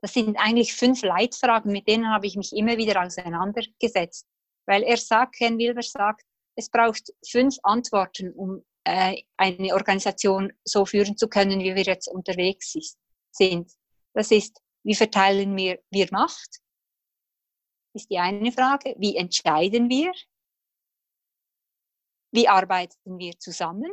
Das 0.00 0.14
sind 0.14 0.36
eigentlich 0.38 0.74
fünf 0.74 1.02
Leitfragen, 1.02 1.72
mit 1.72 1.86
denen 1.88 2.08
habe 2.10 2.26
ich 2.26 2.36
mich 2.36 2.52
immer 2.54 2.76
wieder 2.78 3.02
auseinandergesetzt. 3.02 4.26
Weil 4.66 4.82
er 4.82 4.96
sagt, 4.96 5.36
Ken 5.36 5.58
Wilber 5.58 5.82
sagt, 5.82 6.22
es 6.56 6.70
braucht 6.70 7.12
fünf 7.26 7.56
Antworten, 7.62 8.32
um 8.32 8.64
äh, 8.84 9.22
eine 9.36 9.74
Organisation 9.74 10.52
so 10.64 10.86
führen 10.86 11.16
zu 11.18 11.28
können, 11.28 11.60
wie 11.60 11.74
wir 11.74 11.82
jetzt 11.82 12.08
unterwegs 12.08 12.74
ist, 12.74 12.98
sind. 13.30 13.70
Das 14.14 14.30
ist, 14.30 14.58
wie 14.84 14.94
verteilen 14.94 15.54
wir, 15.56 15.80
wir 15.90 16.08
Macht? 16.12 16.60
Ist 17.94 18.10
die 18.10 18.18
eine 18.18 18.52
Frage. 18.52 18.94
Wie 18.98 19.16
entscheiden 19.16 19.90
wir? 19.90 20.12
Wie 22.34 22.48
arbeiten 22.48 23.18
wir 23.18 23.38
zusammen? 23.38 23.92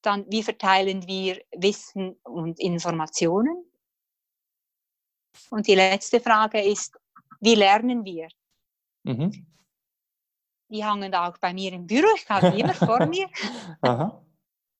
Dann, 0.00 0.24
wie 0.30 0.44
verteilen 0.44 1.08
wir 1.08 1.42
Wissen 1.56 2.16
und 2.22 2.60
Informationen? 2.60 3.64
Und 5.50 5.66
die 5.66 5.74
letzte 5.74 6.20
Frage 6.20 6.62
ist, 6.62 6.96
wie 7.40 7.56
lernen 7.56 8.04
wir? 8.04 8.28
Mhm. 9.02 9.46
Die 10.70 10.84
hangen 10.84 11.12
auch 11.16 11.36
bei 11.38 11.52
mir 11.52 11.72
im 11.72 11.86
Büro, 11.86 12.06
ich 12.14 12.28
habe 12.28 12.52
die 12.52 12.60
immer 12.60 12.74
vor 12.74 13.06
mir. 13.06 13.28
Aha. 13.82 14.24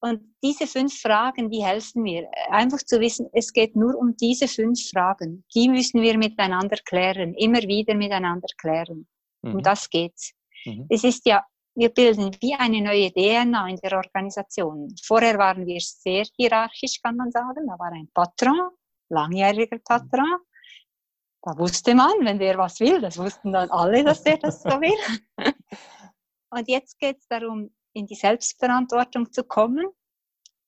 Und 0.00 0.36
diese 0.40 0.68
fünf 0.68 1.00
Fragen, 1.00 1.50
die 1.50 1.64
helfen 1.64 2.02
mir. 2.02 2.30
Einfach 2.50 2.78
zu 2.78 3.00
wissen, 3.00 3.28
es 3.32 3.52
geht 3.52 3.74
nur 3.74 3.96
um 3.96 4.16
diese 4.16 4.46
fünf 4.46 4.90
Fragen. 4.90 5.44
Die 5.52 5.68
müssen 5.68 6.00
wir 6.00 6.16
miteinander 6.16 6.76
klären, 6.84 7.34
immer 7.34 7.62
wieder 7.62 7.94
miteinander 7.94 8.48
klären. 8.56 9.08
Mhm. 9.42 9.54
Um 9.54 9.62
das 9.62 9.90
geht's. 9.90 10.32
Mhm. 10.64 10.86
Es 10.88 11.04
ist 11.04 11.26
ja, 11.26 11.44
wir 11.74 11.88
bilden 11.88 12.36
wie 12.40 12.54
eine 12.54 12.80
neue 12.80 13.12
DNA 13.12 13.68
in 13.68 13.76
der 13.76 13.96
Organisation. 13.96 14.94
Vorher 15.04 15.38
waren 15.38 15.66
wir 15.66 15.80
sehr 15.80 16.24
hierarchisch, 16.36 17.00
kann 17.02 17.16
man 17.16 17.30
sagen. 17.30 17.66
Da 17.66 17.78
war 17.78 17.92
ein 17.92 18.08
Patron, 18.14 18.70
langjähriger 19.08 19.78
Patron. 19.78 20.38
Da 21.42 21.58
wusste 21.58 21.94
man, 21.94 22.12
wenn 22.20 22.38
der 22.38 22.56
was 22.56 22.80
will, 22.80 23.00
das 23.00 23.18
wussten 23.18 23.52
dann 23.52 23.70
alle, 23.70 24.02
dass 24.02 24.22
der 24.22 24.38
das 24.38 24.62
so 24.62 24.70
will. 24.70 25.24
Und 26.50 26.68
jetzt 26.68 26.98
geht 26.98 27.18
es 27.18 27.26
darum, 27.26 27.74
in 27.92 28.06
die 28.06 28.14
Selbstverantwortung 28.14 29.32
zu 29.32 29.44
kommen 29.44 29.86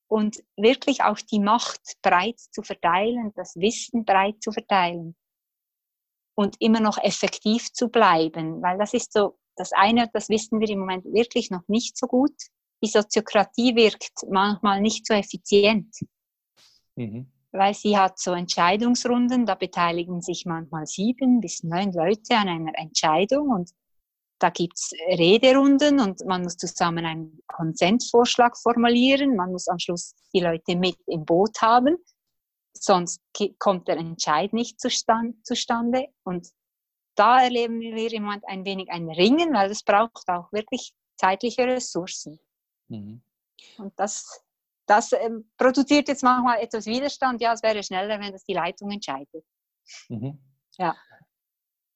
und 0.08 0.42
wirklich 0.56 1.02
auch 1.02 1.18
die 1.18 1.40
Macht 1.40 1.80
breit 2.02 2.38
zu 2.38 2.62
verteilen, 2.62 3.32
das 3.34 3.56
Wissen 3.56 4.04
breit 4.04 4.42
zu 4.42 4.52
verteilen 4.52 5.16
und 6.36 6.56
immer 6.60 6.80
noch 6.80 6.98
effektiv 6.98 7.72
zu 7.72 7.88
bleiben, 7.88 8.62
weil 8.62 8.78
das 8.78 8.94
ist 8.94 9.12
so 9.12 9.38
das 9.56 9.72
eine, 9.72 10.08
das 10.12 10.28
wissen 10.28 10.60
wir 10.60 10.68
im 10.68 10.80
Moment 10.80 11.04
wirklich 11.06 11.50
noch 11.50 11.66
nicht 11.68 11.96
so 11.96 12.06
gut. 12.06 12.34
Die 12.82 12.88
Soziokratie 12.88 13.75
wirkt 13.75 14.12
manchmal 14.30 14.80
nicht 14.80 15.06
so 15.06 15.14
effizient, 15.14 15.94
mhm. 16.94 17.32
weil 17.52 17.75
sie 17.75 17.96
hat 17.96 18.18
so 18.18 18.32
Entscheidungsrunden, 18.32 19.46
da 19.46 19.54
beteiligen 19.54 20.20
sich 20.20 20.44
manchmal 20.44 20.86
sieben 20.86 21.40
bis 21.40 21.62
neun 21.62 21.92
Leute 21.92 22.36
an 22.36 22.48
einer 22.48 22.78
Entscheidung 22.78 23.48
und 23.48 23.70
da 24.38 24.50
gibt's 24.50 24.92
Rederunden 25.08 25.98
und 26.00 26.25
man 26.26 26.42
muss 26.42 26.56
zusammen 26.58 27.06
einen 27.06 27.40
Konsensvorschlag 27.46 28.56
formulieren, 28.58 29.34
man 29.34 29.52
muss 29.52 29.68
am 29.68 29.78
Schluss 29.78 30.14
die 30.34 30.40
Leute 30.40 30.76
mit 30.76 30.98
im 31.06 31.25
Boot 31.25 31.60
haben. 31.62 31.96
sonst 32.75 33.22
kommt 33.58 33.88
der 33.88 33.96
Entscheid 33.96 34.52
nicht 34.52 34.78
zustande. 34.78 36.08
Und 36.25 36.48
da 37.16 37.42
erleben 37.42 37.80
wir 37.80 38.12
im 38.12 38.25
Moment 38.25 38.44
ein 38.46 38.64
wenig 38.64 38.90
ein 38.90 39.11
Ringen, 39.11 39.52
weil 39.54 39.70
es 39.70 39.82
braucht 39.82 40.28
auch 40.28 40.52
wirklich 40.52 40.94
zeitliche 41.16 41.64
Ressourcen. 41.64 42.38
Mhm. 42.88 43.23
Und 43.78 43.99
das, 43.99 44.44
das 44.87 45.12
ähm, 45.12 45.50
produziert 45.56 46.08
jetzt 46.08 46.23
manchmal 46.23 46.61
etwas 46.61 46.87
Widerstand. 46.87 47.40
Ja, 47.40 47.52
es 47.52 47.62
wäre 47.62 47.82
schneller, 47.82 48.20
wenn 48.20 48.32
das 48.32 48.44
die 48.44 48.54
Leitung 48.54 48.90
entscheidet. 48.90 49.44
Mhm. 50.08 50.38
Ja. 50.78 50.94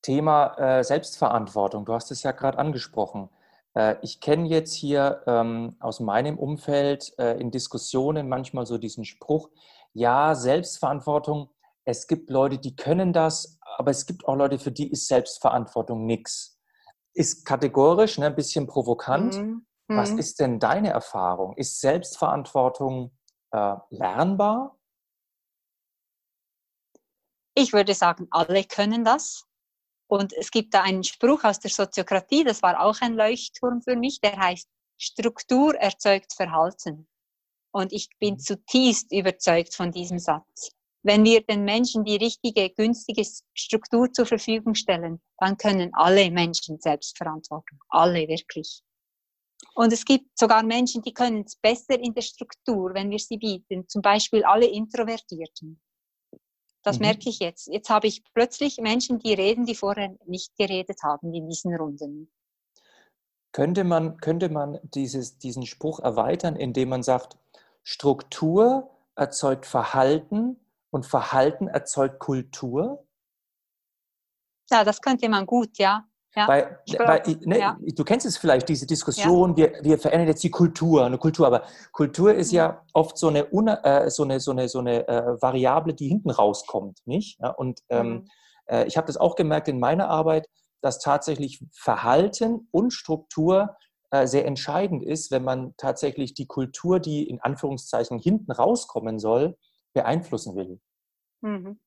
Thema 0.03 0.55
äh, 0.59 0.83
Selbstverantwortung. 0.83 1.85
Du 1.85 1.93
hast 1.93 2.11
es 2.11 2.23
ja 2.23 2.33
gerade 2.33 2.59
angesprochen. 2.59 3.29
Äh, 3.75 3.97
ich 4.03 4.21
kenne 4.21 4.49
jetzt 4.49 4.73
hier 4.73 5.23
ähm, 5.27 5.77
aus 5.81 6.00
meinem 6.00 6.39
Umfeld 6.39 7.12
äh, 7.19 7.39
in 7.39 7.50
Diskussionen 7.50 8.29
manchmal 8.29 8.65
so 8.65 8.79
diesen 8.79 9.05
Spruch, 9.05 9.50
ja, 9.93 10.35
Selbstverantwortung, 10.35 11.50
es 11.85 12.07
gibt 12.07 12.31
Leute, 12.31 12.59
die 12.59 12.77
können 12.77 13.12
das, 13.12 13.59
aber 13.77 13.91
es 13.91 14.07
gibt 14.07 14.27
auch 14.27 14.37
Leute, 14.37 14.59
für 14.59 14.73
die 14.73 14.91
ist 14.91 15.07
Selbstverantwortung 15.09 16.07
nichts. 16.07 16.59
Ist 17.12 17.45
kategorisch, 17.45 18.19
ne, 18.19 18.27
ein 18.27 18.37
bisschen 18.37 18.67
provokant. 18.67 19.37
Mhm. 19.37 19.67
Was 19.89 20.12
mhm. 20.12 20.19
ist 20.19 20.39
denn 20.39 20.61
deine 20.61 20.91
Erfahrung? 20.91 21.57
Ist 21.57 21.81
Selbstverantwortung 21.81 23.17
äh, 23.50 23.75
lernbar? 23.91 24.79
Ich 27.55 27.73
würde 27.73 27.95
sagen, 27.95 28.29
alle 28.31 28.65
können 28.65 29.05
das. 29.05 29.45
Und 30.07 30.33
es 30.33 30.50
gibt 30.50 30.75
da 30.75 30.83
einen 30.83 31.05
Spruch 31.05 31.45
aus 31.45 31.61
der 31.61 31.71
Soziokratie, 31.71 32.43
das 32.43 32.62
war 32.62 32.81
auch 32.81 33.00
ein 33.00 33.15
Leuchtturm 33.15 33.81
für 33.81 33.97
mich, 33.97 34.21
der 34.21 34.37
heißt, 34.37 34.69
Struktur 34.99 35.75
erzeugt 35.77 36.35
Verhalten. 36.35 37.09
Und 37.73 37.93
ich 37.93 38.09
bin 38.19 38.35
mhm. 38.35 38.39
zutiefst 38.41 39.12
überzeugt 39.12 39.75
von 39.75 39.93
diesem 39.93 40.19
Satz. 40.19 40.73
Wenn 41.02 41.25
wir 41.25 41.40
den 41.42 41.64
Menschen 41.64 42.04
die 42.04 42.16
richtige, 42.16 42.71
günstige 42.71 43.25
Struktur 43.54 44.12
zur 44.12 44.26
Verfügung 44.26 44.75
stellen, 44.75 45.21
dann 45.38 45.57
können 45.57 45.90
alle 45.95 46.30
Menschen 46.30 46.78
Selbstverantwortung. 46.78 47.78
Alle 47.88 48.28
wirklich. 48.28 48.83
Und 49.75 49.92
es 49.92 50.04
gibt 50.04 50.38
sogar 50.38 50.62
Menschen, 50.62 51.02
die 51.02 51.14
können 51.14 51.45
es 51.47 51.57
besser 51.57 51.99
in 51.99 52.12
der 52.12 52.23
Struktur, 52.23 52.92
wenn 52.95 53.11
wir 53.11 53.19
sie 53.19 53.38
bieten. 53.38 53.88
Zum 53.88 54.02
Beispiel 54.02 54.45
alle 54.45 54.66
Introvertierten. 54.66 55.80
Das 56.83 56.99
mhm. 56.99 57.07
merke 57.07 57.28
ich 57.28 57.38
jetzt. 57.38 57.69
Jetzt 57.69 57.88
habe 57.88 58.07
ich 58.07 58.23
plötzlich 58.35 58.78
Menschen, 58.78 59.19
die 59.19 59.33
reden, 59.33 59.64
die 59.64 59.75
vorher 59.75 60.16
nicht 60.26 60.57
geredet 60.57 61.02
haben 61.02 61.33
in 61.33 61.49
diesen 61.49 61.75
Runden. 61.75 62.30
Könnte 63.52 63.85
man, 63.85 64.19
könnte 64.19 64.49
man 64.49 64.78
dieses, 64.83 65.38
diesen 65.38 65.66
Spruch 65.66 66.00
erweitern, 66.00 66.57
indem 66.57 66.90
man 66.90 67.02
sagt, 67.02 67.37
Struktur 67.83 68.90
erzeugt 69.16 69.66
Verhalten 69.66 70.57
und 70.90 71.06
Verhalten 71.06 71.68
erzeugt 71.68 72.18
Kultur? 72.18 73.06
Ja, 74.70 74.85
das 74.85 75.00
könnte 75.00 75.28
man 75.28 75.47
gut, 75.47 75.78
ja. 75.78 76.04
Ja, 76.37 76.47
glaub, 76.87 77.09
weil 77.09 77.23
ne, 77.40 77.59
ja. 77.59 77.76
Du 77.97 78.04
kennst 78.04 78.25
es 78.25 78.37
vielleicht, 78.37 78.68
diese 78.68 78.87
Diskussion, 78.87 79.56
ja. 79.56 79.56
wir, 79.56 79.73
wir 79.82 79.99
verändern 79.99 80.28
jetzt 80.28 80.44
die 80.44 80.50
Kultur, 80.50 81.04
eine 81.04 81.18
Kultur, 81.18 81.44
aber 81.49 81.64
Kultur 81.90 82.32
ist 82.32 82.52
ja, 82.52 82.66
ja 82.66 82.82
oft 82.92 83.18
so 83.18 83.28
eine, 83.28 83.50
äh, 83.50 84.11
so 84.11 84.23
eine, 84.23 84.38
so 84.38 84.52
eine, 84.52 84.68
so 84.68 84.78
eine 84.78 85.09
äh, 85.09 85.42
Variable, 85.42 85.92
die 85.92 86.06
hinten 86.06 86.30
rauskommt. 86.30 87.00
Nicht? 87.04 87.40
Und 87.56 87.80
ähm, 87.88 88.09
mhm. 88.09 88.28
äh, 88.66 88.87
ich 88.87 88.97
habe 88.97 89.09
das 89.09 89.16
auch 89.16 89.35
gemerkt 89.35 89.66
in 89.66 89.81
meiner 89.81 90.09
Arbeit, 90.09 90.46
dass 90.83 91.00
tatsächlich 91.00 91.64
Verhalten 91.72 92.68
und 92.70 92.92
Struktur 92.92 93.76
äh, 94.12 94.29
sehr 94.29 94.46
entscheidend 94.46 95.05
ist, 95.05 95.33
wenn 95.33 95.42
man 95.42 95.74
tatsächlich 95.79 96.35
die 96.35 96.46
Kultur, 96.46 97.00
die 97.00 97.29
in 97.29 97.40
Anführungszeichen 97.40 98.20
hinten 98.20 98.53
rauskommen 98.53 99.18
soll, 99.18 99.57
beeinflussen 99.92 100.55
will. 100.57 100.81
Mhm. 101.42 101.81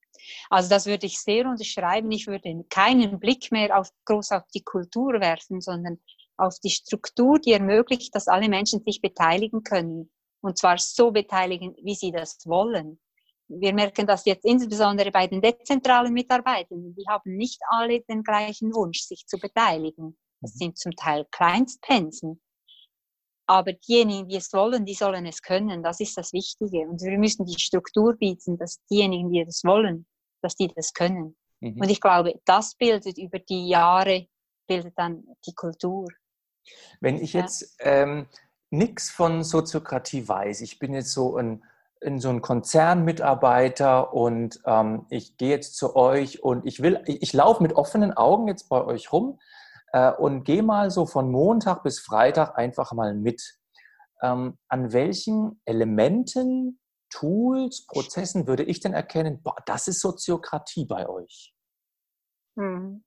Also 0.49 0.69
das 0.69 0.85
würde 0.85 1.05
ich 1.05 1.19
sehr 1.19 1.45
unterschreiben. 1.47 2.11
Ich 2.11 2.27
würde 2.27 2.63
keinen 2.69 3.19
Blick 3.19 3.51
mehr 3.51 3.77
auf, 3.77 3.89
groß 4.05 4.31
auf 4.31 4.43
die 4.53 4.63
Kultur 4.63 5.19
werfen, 5.19 5.59
sondern 5.61 5.99
auf 6.37 6.59
die 6.59 6.69
Struktur, 6.69 7.39
die 7.39 7.53
ermöglicht, 7.53 8.13
dass 8.15 8.27
alle 8.27 8.49
Menschen 8.49 8.83
sich 8.83 9.01
beteiligen 9.01 9.63
können. 9.63 10.11
Und 10.41 10.57
zwar 10.57 10.77
so 10.77 11.11
beteiligen, 11.11 11.75
wie 11.83 11.95
sie 11.95 12.11
das 12.11 12.39
wollen. 12.45 12.99
Wir 13.47 13.73
merken 13.73 14.07
das 14.07 14.25
jetzt 14.25 14.45
insbesondere 14.45 15.11
bei 15.11 15.27
den 15.27 15.41
dezentralen 15.41 16.13
Mitarbeitern. 16.13 16.95
Die 16.95 17.05
haben 17.07 17.35
nicht 17.35 17.61
alle 17.67 18.01
den 18.01 18.23
gleichen 18.23 18.73
Wunsch, 18.73 19.01
sich 19.01 19.25
zu 19.27 19.37
beteiligen. 19.37 20.17
Das 20.41 20.55
mhm. 20.55 20.57
sind 20.57 20.77
zum 20.77 20.91
Teil 20.93 21.25
Kleinstpensen. 21.31 22.41
Aber 23.45 23.73
diejenigen, 23.73 24.27
die 24.27 24.37
es 24.37 24.53
wollen, 24.53 24.85
die 24.85 24.93
sollen 24.93 25.25
es 25.25 25.41
können. 25.41 25.83
Das 25.83 25.99
ist 25.99 26.17
das 26.17 26.31
Wichtige. 26.31 26.87
Und 26.87 27.01
wir 27.01 27.17
müssen 27.17 27.45
die 27.45 27.59
Struktur 27.59 28.15
bieten, 28.15 28.57
dass 28.57 28.79
diejenigen, 28.89 29.31
die 29.31 29.43
das 29.43 29.63
wollen, 29.63 30.05
dass 30.41 30.55
die 30.55 30.69
das 30.69 30.93
können. 30.93 31.35
Mhm. 31.59 31.81
Und 31.81 31.89
ich 31.89 31.99
glaube, 31.99 32.39
das 32.45 32.75
bildet 32.75 33.17
über 33.17 33.39
die 33.39 33.67
Jahre, 33.67 34.27
bildet 34.67 34.97
dann 34.97 35.25
die 35.45 35.53
Kultur. 35.53 36.07
Wenn 37.01 37.17
ich 37.17 37.33
jetzt 37.33 37.75
ja. 37.79 38.03
ähm, 38.03 38.27
nichts 38.69 39.09
von 39.09 39.43
Soziokratie 39.43 40.27
weiß, 40.27 40.61
ich 40.61 40.79
bin 40.79 40.93
jetzt 40.93 41.11
so 41.11 41.35
ein, 41.35 41.63
in 41.99 42.19
so 42.19 42.29
ein 42.29 42.41
Konzernmitarbeiter 42.41 44.13
und 44.13 44.61
ähm, 44.65 45.05
ich 45.09 45.37
gehe 45.37 45.49
jetzt 45.49 45.75
zu 45.75 45.95
euch 45.95 46.43
und 46.43 46.65
ich 46.65 46.81
will, 46.81 47.01
ich, 47.05 47.21
ich 47.21 47.33
laufe 47.33 47.61
mit 47.61 47.73
offenen 47.73 48.13
Augen 48.13 48.47
jetzt 48.47 48.69
bei 48.69 48.83
euch 48.83 49.11
rum 49.11 49.39
und 49.93 50.43
gehe 50.43 50.63
mal 50.63 50.89
so 50.89 51.05
von 51.05 51.31
Montag 51.31 51.83
bis 51.83 51.99
Freitag 51.99 52.57
einfach 52.57 52.93
mal 52.93 53.13
mit. 53.13 53.41
Ähm, 54.21 54.57
an 54.69 54.93
welchen 54.93 55.61
Elementen, 55.65 56.79
Tools, 57.09 57.85
Prozessen 57.85 58.47
würde 58.47 58.63
ich 58.63 58.79
denn 58.79 58.93
erkennen, 58.93 59.41
boah, 59.43 59.55
das 59.65 59.87
ist 59.87 59.99
Soziokratie 59.99 60.85
bei 60.85 61.07
euch? 61.07 61.53
Hm. 62.57 63.03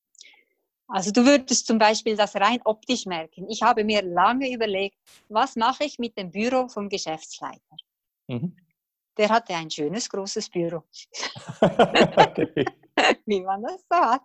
Also 0.88 1.10
du 1.10 1.24
würdest 1.24 1.66
zum 1.66 1.78
Beispiel 1.78 2.16
das 2.16 2.36
rein 2.36 2.60
optisch 2.64 3.06
merken. 3.06 3.50
Ich 3.50 3.62
habe 3.62 3.82
mir 3.82 4.02
lange 4.02 4.52
überlegt, 4.52 4.96
was 5.28 5.56
mache 5.56 5.84
ich 5.84 5.98
mit 5.98 6.16
dem 6.16 6.30
Büro 6.30 6.68
vom 6.68 6.88
Geschäftsleiter? 6.88 7.76
Mhm. 8.28 8.56
Der 9.18 9.28
hatte 9.30 9.54
ein 9.54 9.70
schönes, 9.70 10.08
großes 10.08 10.48
Büro. 10.50 10.84
Wie 13.26 13.40
man 13.40 13.62
das 13.62 13.84
so 13.90 13.96
hat. 13.96 14.22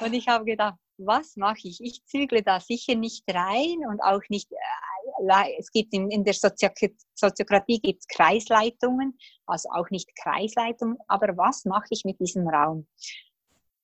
Und 0.00 0.12
ich 0.12 0.28
habe 0.28 0.44
gedacht, 0.44 0.76
was 0.98 1.36
mache 1.36 1.68
ich? 1.68 1.80
Ich 1.80 2.04
zügle 2.04 2.42
da 2.42 2.60
sicher 2.60 2.94
nicht 2.94 3.24
rein 3.28 3.78
und 3.88 4.00
auch 4.00 4.22
nicht, 4.28 4.50
äh, 4.52 5.58
es 5.58 5.70
gibt 5.70 5.94
in, 5.94 6.10
in 6.10 6.24
der 6.24 6.34
Soziokratie 6.34 7.80
gibt 7.80 8.08
Kreisleitungen, 8.08 9.18
also 9.46 9.68
auch 9.70 9.90
nicht 9.90 10.14
Kreisleitungen, 10.16 10.98
aber 11.06 11.36
was 11.36 11.64
mache 11.64 11.88
ich 11.90 12.04
mit 12.04 12.20
diesem 12.20 12.48
Raum? 12.48 12.86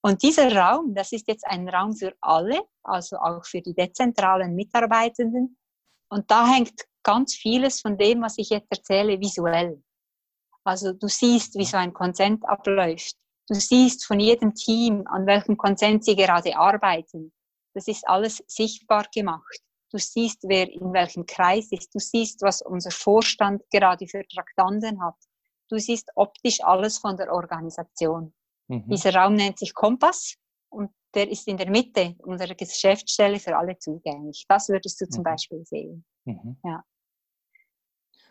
Und 0.02 0.22
dieser 0.22 0.54
Raum, 0.54 0.94
das 0.94 1.12
ist 1.12 1.26
jetzt 1.28 1.46
ein 1.46 1.66
Raum 1.68 1.96
für 1.96 2.12
alle, 2.20 2.60
also 2.82 3.16
auch 3.16 3.44
für 3.46 3.62
die 3.62 3.74
dezentralen 3.74 4.54
Mitarbeitenden. 4.54 5.56
Und 6.08 6.30
da 6.30 6.46
hängt 6.46 6.84
ganz 7.02 7.34
vieles 7.34 7.80
von 7.80 7.96
dem, 7.96 8.20
was 8.20 8.36
ich 8.36 8.50
jetzt 8.50 8.70
erzähle, 8.70 9.18
visuell. 9.18 9.82
Also 10.62 10.92
du 10.92 11.08
siehst, 11.08 11.54
wie 11.54 11.64
so 11.64 11.78
ein 11.78 11.94
Konsent 11.94 12.46
abläuft. 12.46 13.16
Du 13.48 13.54
siehst 13.54 14.06
von 14.06 14.20
jedem 14.20 14.54
Team, 14.54 15.04
an 15.06 15.26
welchem 15.26 15.56
Konsens 15.56 16.06
sie 16.06 16.16
gerade 16.16 16.56
arbeiten. 16.56 17.32
Das 17.74 17.88
ist 17.88 18.06
alles 18.08 18.42
sichtbar 18.46 19.06
gemacht. 19.14 19.60
Du 19.90 19.98
siehst, 19.98 20.42
wer 20.44 20.68
in 20.70 20.92
welchem 20.92 21.26
Kreis 21.26 21.70
ist. 21.70 21.94
Du 21.94 21.98
siehst, 21.98 22.42
was 22.42 22.62
unser 22.62 22.90
Vorstand 22.90 23.62
gerade 23.70 24.06
für 24.06 24.26
Traktanten 24.26 25.02
hat. 25.02 25.16
Du 25.68 25.78
siehst 25.78 26.10
optisch 26.14 26.62
alles 26.62 26.98
von 26.98 27.16
der 27.16 27.32
Organisation. 27.32 28.34
Mhm. 28.68 28.88
Dieser 28.88 29.14
Raum 29.14 29.34
nennt 29.34 29.58
sich 29.58 29.74
Kompass 29.74 30.36
und 30.70 30.90
der 31.14 31.30
ist 31.30 31.46
in 31.46 31.56
der 31.56 31.70
Mitte 31.70 32.16
unserer 32.18 32.54
Geschäftsstelle 32.54 33.38
für 33.38 33.56
alle 33.56 33.78
zugänglich. 33.78 34.44
Das 34.48 34.68
würdest 34.68 35.00
du 35.00 35.08
zum 35.08 35.20
mhm. 35.20 35.24
Beispiel 35.24 35.64
sehen. 35.64 36.04
Mhm. 36.24 36.56
Ja. 36.64 36.82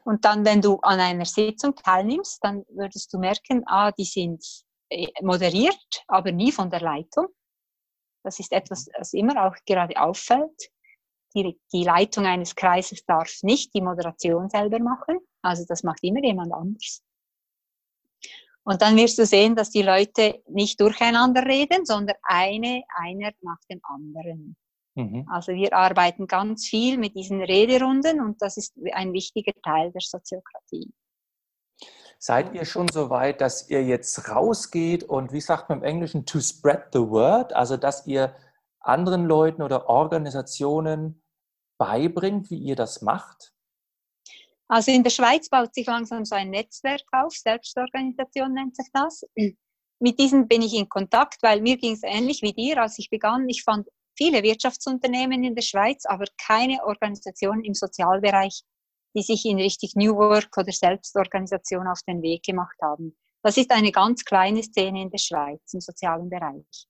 Und 0.05 0.25
dann, 0.25 0.43
wenn 0.43 0.61
du 0.61 0.79
an 0.81 0.99
einer 0.99 1.25
Sitzung 1.25 1.75
teilnimmst, 1.75 2.43
dann 2.43 2.65
würdest 2.69 3.13
du 3.13 3.19
merken, 3.19 3.63
ah, 3.67 3.91
die 3.91 4.03
sind 4.03 4.43
moderiert, 5.21 6.03
aber 6.07 6.31
nie 6.31 6.51
von 6.51 6.69
der 6.69 6.81
Leitung. 6.81 7.27
Das 8.23 8.39
ist 8.39 8.51
etwas, 8.51 8.85
das 8.97 9.13
immer 9.13 9.45
auch 9.45 9.55
gerade 9.65 9.99
auffällt. 9.99 10.69
Die, 11.35 11.59
die 11.73 11.83
Leitung 11.83 12.25
eines 12.25 12.55
Kreises 12.55 13.03
darf 13.05 13.41
nicht 13.41 13.73
die 13.73 13.81
Moderation 13.81 14.49
selber 14.49 14.79
machen. 14.79 15.19
Also 15.41 15.65
das 15.67 15.83
macht 15.83 16.03
immer 16.03 16.23
jemand 16.23 16.53
anders. 16.53 17.01
Und 18.63 18.81
dann 18.81 18.95
wirst 18.95 19.17
du 19.17 19.25
sehen, 19.25 19.55
dass 19.55 19.71
die 19.71 19.81
Leute 19.81 20.41
nicht 20.47 20.79
durcheinander 20.79 21.45
reden, 21.45 21.85
sondern 21.85 22.15
eine, 22.23 22.83
einer 22.95 23.31
nach 23.41 23.59
dem 23.69 23.81
anderen. 23.83 24.55
Mhm. 24.95 25.27
Also 25.29 25.53
wir 25.53 25.73
arbeiten 25.73 26.27
ganz 26.27 26.67
viel 26.67 26.97
mit 26.97 27.15
diesen 27.15 27.41
Rederunden 27.41 28.21
und 28.21 28.41
das 28.41 28.57
ist 28.57 28.73
ein 28.93 29.11
wichtiger 29.11 29.53
Teil 29.63 29.91
der 29.91 30.01
Soziokratie. 30.01 30.91
Seid 32.25 32.55
ihr 32.55 32.63
schon 32.63 32.87
so 32.87 33.09
weit, 33.09 33.41
dass 33.41 33.69
ihr 33.69 33.83
jetzt 33.83 34.29
rausgeht 34.29 35.03
und 35.03 35.33
wie 35.33 35.41
sagt 35.41 35.67
man 35.67 35.79
im 35.79 35.83
Englischen, 35.83 36.25
to 36.25 36.39
spread 36.39 36.85
the 36.93 36.99
word, 36.99 37.51
also 37.51 37.75
dass 37.75 38.07
ihr 38.07 38.33
anderen 38.79 39.25
Leuten 39.25 39.61
oder 39.61 39.89
Organisationen 39.89 41.21
beibringt, 41.77 42.49
wie 42.49 42.59
ihr 42.59 42.77
das 42.77 43.01
macht? 43.01 43.51
Also 44.69 44.91
in 44.91 45.03
der 45.03 45.09
Schweiz 45.09 45.49
baut 45.49 45.75
sich 45.75 45.85
langsam 45.85 46.23
so 46.23 46.35
ein 46.35 46.49
Netzwerk 46.49 47.03
auf, 47.11 47.33
Selbstorganisation 47.33 48.53
nennt 48.53 48.77
sich 48.77 48.87
das. 48.93 49.25
Mit 49.99 50.17
diesen 50.17 50.47
bin 50.47 50.61
ich 50.61 50.75
in 50.75 50.87
Kontakt, 50.87 51.43
weil 51.43 51.59
mir 51.59 51.75
ging 51.75 51.91
es 51.91 52.03
ähnlich 52.03 52.41
wie 52.41 52.53
dir, 52.53 52.81
als 52.81 52.97
ich 52.99 53.09
begann. 53.09 53.49
Ich 53.49 53.63
fand 53.63 53.89
viele 54.17 54.43
Wirtschaftsunternehmen 54.43 55.43
in 55.43 55.55
der 55.55 55.61
Schweiz, 55.61 56.05
aber 56.05 56.23
keine 56.37 56.85
Organisation 56.85 57.65
im 57.65 57.73
Sozialbereich, 57.73 58.63
die 59.15 59.21
sich 59.21 59.45
in 59.45 59.57
Richtung 59.57 59.89
New 59.95 60.15
Work 60.15 60.57
oder 60.57 60.71
Selbstorganisation 60.71 61.87
auf 61.87 62.01
den 62.07 62.21
Weg 62.21 62.43
gemacht 62.43 62.77
haben. 62.81 63.15
Das 63.43 63.57
ist 63.57 63.71
eine 63.71 63.91
ganz 63.91 64.23
kleine 64.23 64.63
Szene 64.63 65.01
in 65.03 65.09
der 65.09 65.17
Schweiz 65.17 65.73
im 65.73 65.81
sozialen 65.81 66.29
Bereich. 66.29 66.87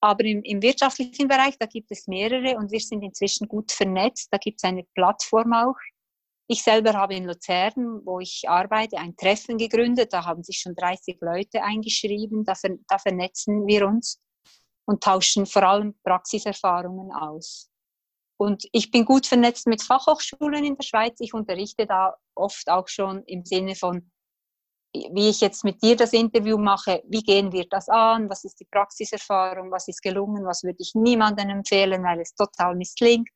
Aber 0.00 0.24
im, 0.24 0.42
im 0.42 0.62
wirtschaftlichen 0.62 1.28
Bereich, 1.28 1.56
da 1.58 1.66
gibt 1.66 1.90
es 1.90 2.06
mehrere 2.06 2.56
und 2.56 2.70
wir 2.70 2.80
sind 2.80 3.02
inzwischen 3.02 3.48
gut 3.48 3.72
vernetzt. 3.72 4.28
Da 4.30 4.38
gibt 4.38 4.60
es 4.60 4.64
eine 4.64 4.84
Plattform 4.94 5.52
auch. 5.52 5.76
Ich 6.46 6.62
selber 6.62 6.94
habe 6.94 7.14
in 7.14 7.26
Luzern, 7.26 8.00
wo 8.04 8.20
ich 8.20 8.44
arbeite, 8.48 8.96
ein 8.96 9.16
Treffen 9.16 9.58
gegründet. 9.58 10.12
Da 10.12 10.24
haben 10.24 10.42
sich 10.42 10.58
schon 10.58 10.74
30 10.74 11.18
Leute 11.20 11.62
eingeschrieben. 11.62 12.44
Da, 12.44 12.54
ver, 12.54 12.76
da 12.88 12.98
vernetzen 12.98 13.66
wir 13.66 13.86
uns 13.86 14.20
und 14.86 15.02
tauschen 15.02 15.46
vor 15.46 15.62
allem 15.62 15.94
Praxiserfahrungen 16.02 17.12
aus. 17.12 17.68
Und 18.38 18.64
ich 18.72 18.90
bin 18.90 19.04
gut 19.04 19.26
vernetzt 19.26 19.66
mit 19.66 19.82
Fachhochschulen 19.82 20.64
in 20.64 20.76
der 20.76 20.84
Schweiz. 20.84 21.16
Ich 21.18 21.34
unterrichte 21.34 21.86
da 21.86 22.14
oft 22.36 22.70
auch 22.70 22.86
schon 22.86 23.24
im 23.24 23.44
Sinne 23.44 23.74
von, 23.74 24.10
wie 24.94 25.28
ich 25.28 25.40
jetzt 25.40 25.64
mit 25.64 25.82
dir 25.82 25.96
das 25.96 26.12
Interview 26.12 26.56
mache, 26.56 27.02
wie 27.08 27.22
gehen 27.22 27.52
wir 27.52 27.66
das 27.68 27.88
an, 27.88 28.30
was 28.30 28.44
ist 28.44 28.60
die 28.60 28.66
Praxiserfahrung, 28.70 29.70
was 29.70 29.88
ist 29.88 30.02
gelungen, 30.02 30.44
was 30.46 30.62
würde 30.62 30.78
ich 30.78 30.94
niemandem 30.94 31.50
empfehlen, 31.50 32.02
weil 32.04 32.20
es 32.20 32.34
total 32.34 32.76
misslingt. 32.76 33.28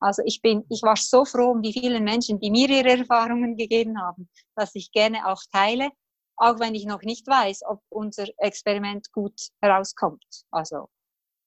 Also 0.00 0.22
ich 0.24 0.40
bin, 0.40 0.64
ich 0.70 0.82
war 0.82 0.96
so 0.96 1.24
froh 1.24 1.50
um 1.50 1.62
die 1.62 1.72
vielen 1.72 2.04
Menschen, 2.04 2.38
die 2.38 2.50
mir 2.50 2.68
ihre 2.68 2.98
Erfahrungen 2.98 3.56
gegeben 3.56 4.00
haben, 4.00 4.28
dass 4.54 4.74
ich 4.74 4.92
gerne 4.92 5.26
auch 5.26 5.42
teile, 5.52 5.90
auch 6.36 6.60
wenn 6.60 6.74
ich 6.74 6.86
noch 6.86 7.02
nicht 7.02 7.26
weiß, 7.26 7.62
ob 7.66 7.80
unser 7.88 8.26
Experiment 8.38 9.10
gut 9.12 9.48
herauskommt. 9.60 10.24
Also 10.50 10.88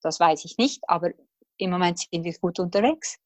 das 0.01 0.19
weiß 0.19 0.45
ich 0.45 0.57
nicht, 0.57 0.83
aber 0.87 1.11
im 1.59 1.71
Moment 1.71 1.99
sind 1.99 2.23
wir 2.23 2.33
gut 2.39 2.59
unterwegs. 2.59 3.17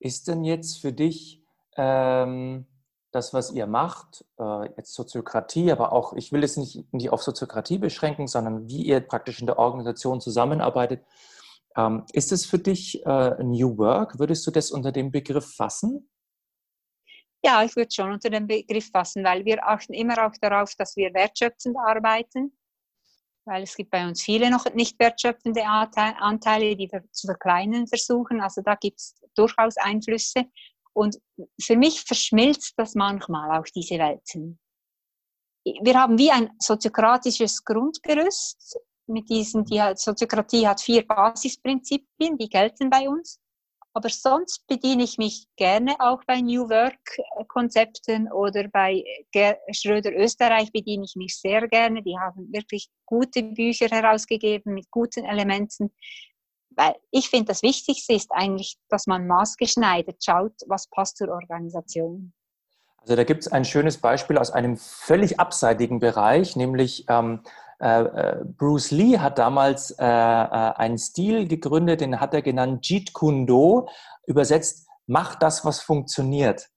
Ist 0.00 0.26
denn 0.26 0.44
jetzt 0.44 0.80
für 0.80 0.92
dich 0.92 1.42
ähm, 1.76 2.66
das, 3.12 3.32
was 3.34 3.52
ihr 3.52 3.66
macht, 3.66 4.24
äh, 4.38 4.66
jetzt 4.76 4.94
Soziokratie, 4.94 5.70
aber 5.70 5.92
auch, 5.92 6.14
ich 6.14 6.32
will 6.32 6.42
es 6.42 6.56
nicht, 6.56 6.92
nicht 6.92 7.10
auf 7.10 7.22
Soziokratie 7.22 7.78
beschränken, 7.78 8.26
sondern 8.26 8.68
wie 8.68 8.82
ihr 8.82 9.00
praktisch 9.00 9.40
in 9.40 9.46
der 9.46 9.58
Organisation 9.58 10.20
zusammenarbeitet, 10.20 11.04
ähm, 11.76 12.04
ist 12.12 12.32
es 12.32 12.46
für 12.46 12.58
dich 12.58 13.04
äh, 13.06 13.42
New 13.42 13.78
Work? 13.78 14.18
Würdest 14.18 14.46
du 14.46 14.50
das 14.50 14.70
unter 14.70 14.90
dem 14.90 15.10
Begriff 15.10 15.54
fassen? 15.54 16.10
Ja, 17.42 17.64
ich 17.64 17.74
würde 17.74 17.90
schon 17.90 18.12
unter 18.12 18.28
dem 18.28 18.46
Begriff 18.46 18.90
fassen, 18.90 19.24
weil 19.24 19.44
wir 19.44 19.66
achten 19.66 19.94
immer 19.94 20.26
auch 20.26 20.36
darauf, 20.40 20.74
dass 20.74 20.96
wir 20.96 21.14
wertschöpfend 21.14 21.76
arbeiten, 21.78 22.52
weil 23.50 23.64
es 23.64 23.74
gibt 23.74 23.90
bei 23.90 24.06
uns 24.06 24.22
viele 24.22 24.48
noch 24.48 24.64
nicht 24.74 24.96
wertschöpfende 25.00 25.64
Anteile, 25.66 26.76
die 26.76 26.88
wir 26.90 27.02
zu 27.10 27.26
verkleinern 27.26 27.88
versuchen. 27.88 28.40
Also 28.40 28.62
da 28.62 28.76
gibt 28.76 29.00
es 29.00 29.16
durchaus 29.34 29.76
Einflüsse. 29.76 30.44
Und 30.92 31.18
für 31.60 31.76
mich 31.76 32.02
verschmilzt 32.02 32.74
das 32.76 32.94
manchmal 32.94 33.58
auch 33.58 33.66
diese 33.74 33.98
Welten. 33.98 34.60
Wir 35.64 36.00
haben 36.00 36.16
wie 36.16 36.30
ein 36.30 36.50
soziokratisches 36.60 37.64
Grundgerüst. 37.64 38.78
Mit 39.08 39.28
diesen, 39.28 39.64
die 39.64 39.82
Soziokratie 39.96 40.68
hat 40.68 40.80
vier 40.80 41.04
Basisprinzipien, 41.04 42.38
die 42.38 42.48
gelten 42.48 42.88
bei 42.88 43.08
uns. 43.08 43.40
Aber 43.92 44.08
sonst 44.08 44.66
bediene 44.68 45.02
ich 45.02 45.18
mich 45.18 45.46
gerne 45.56 45.96
auch 45.98 46.22
bei 46.24 46.40
New 46.40 46.68
Work-Konzepten 46.68 48.30
oder 48.30 48.68
bei 48.68 49.02
Schröder 49.72 50.12
Österreich 50.14 50.70
bediene 50.70 51.04
ich 51.04 51.16
mich 51.16 51.36
sehr 51.36 51.66
gerne. 51.66 52.02
Die 52.02 52.16
haben 52.16 52.52
wirklich 52.52 52.88
gute 53.04 53.42
Bücher 53.42 53.88
herausgegeben 53.88 54.74
mit 54.74 54.90
guten 54.90 55.24
Elementen. 55.24 55.92
Weil 56.70 56.94
ich 57.10 57.28
finde, 57.28 57.46
das 57.46 57.62
Wichtigste 57.62 58.14
ist 58.14 58.30
eigentlich, 58.30 58.76
dass 58.88 59.08
man 59.08 59.26
maßgeschneidert 59.26 60.22
schaut, 60.24 60.54
was 60.66 60.86
passt 60.88 61.16
zur 61.16 61.30
Organisation. 61.30 62.32
Also 62.98 63.16
da 63.16 63.24
gibt 63.24 63.40
es 63.40 63.48
ein 63.50 63.64
schönes 63.64 63.98
Beispiel 63.98 64.38
aus 64.38 64.50
einem 64.50 64.76
völlig 64.76 65.40
abseitigen 65.40 65.98
Bereich, 65.98 66.54
nämlich 66.54 67.06
ähm, 67.08 67.42
äh, 67.42 67.48
äh, 67.48 67.69
Bruce 67.80 68.90
Lee 68.90 69.18
hat 69.18 69.38
damals 69.38 69.90
äh, 69.92 70.04
äh, 70.04 70.06
einen 70.06 70.98
Stil 70.98 71.48
gegründet, 71.48 72.02
den 72.02 72.20
hat 72.20 72.34
er 72.34 72.42
genannt 72.42 72.86
Jeet 72.86 73.12
Kune 73.14 73.46
Do, 73.46 73.88
übersetzt, 74.26 74.86
mach 75.06 75.34
das, 75.34 75.64
was 75.64 75.80
funktioniert. 75.80 76.68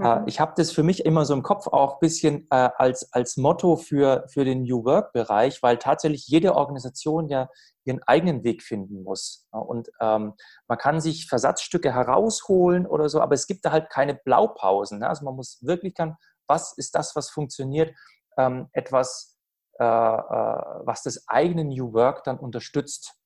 Äh, 0.00 0.20
mhm. 0.20 0.24
ich 0.26 0.40
habe 0.40 0.54
das 0.56 0.72
für 0.72 0.82
mich 0.82 1.04
immer 1.04 1.24
so 1.24 1.34
im 1.34 1.44
Kopf 1.44 1.68
auch 1.68 1.94
ein 1.94 2.00
bisschen 2.00 2.48
äh, 2.50 2.68
als, 2.76 3.12
als 3.12 3.36
Motto 3.36 3.76
für, 3.76 4.24
für 4.28 4.44
den 4.44 4.62
New 4.62 4.84
Work-Bereich, 4.84 5.62
weil 5.62 5.78
tatsächlich 5.78 6.26
jede 6.26 6.56
Organisation 6.56 7.28
ja 7.28 7.48
ihren 7.84 8.02
eigenen 8.02 8.42
Weg 8.42 8.62
finden 8.62 9.04
muss. 9.04 9.46
Und 9.50 9.90
ähm, 10.00 10.34
man 10.66 10.78
kann 10.78 11.00
sich 11.00 11.28
Versatzstücke 11.28 11.94
herausholen 11.94 12.86
oder 12.86 13.08
so, 13.08 13.20
aber 13.20 13.34
es 13.34 13.46
gibt 13.46 13.64
da 13.64 13.70
halt 13.70 13.88
keine 13.90 14.14
Blaupausen. 14.14 14.98
Ne? 14.98 15.08
Also 15.08 15.24
man 15.24 15.36
muss 15.36 15.58
wirklich 15.62 15.94
kann, 15.94 16.16
was 16.48 16.76
ist 16.76 16.94
das, 16.96 17.14
was 17.14 17.30
funktioniert, 17.30 17.94
ähm, 18.36 18.68
etwas 18.72 19.30
äh, 19.30 19.33
äh, 19.33 19.33
was 19.78 21.02
das 21.02 21.26
eigene 21.28 21.64
New 21.64 21.92
Work 21.92 22.24
dann 22.24 22.38
unterstützt 22.38 23.18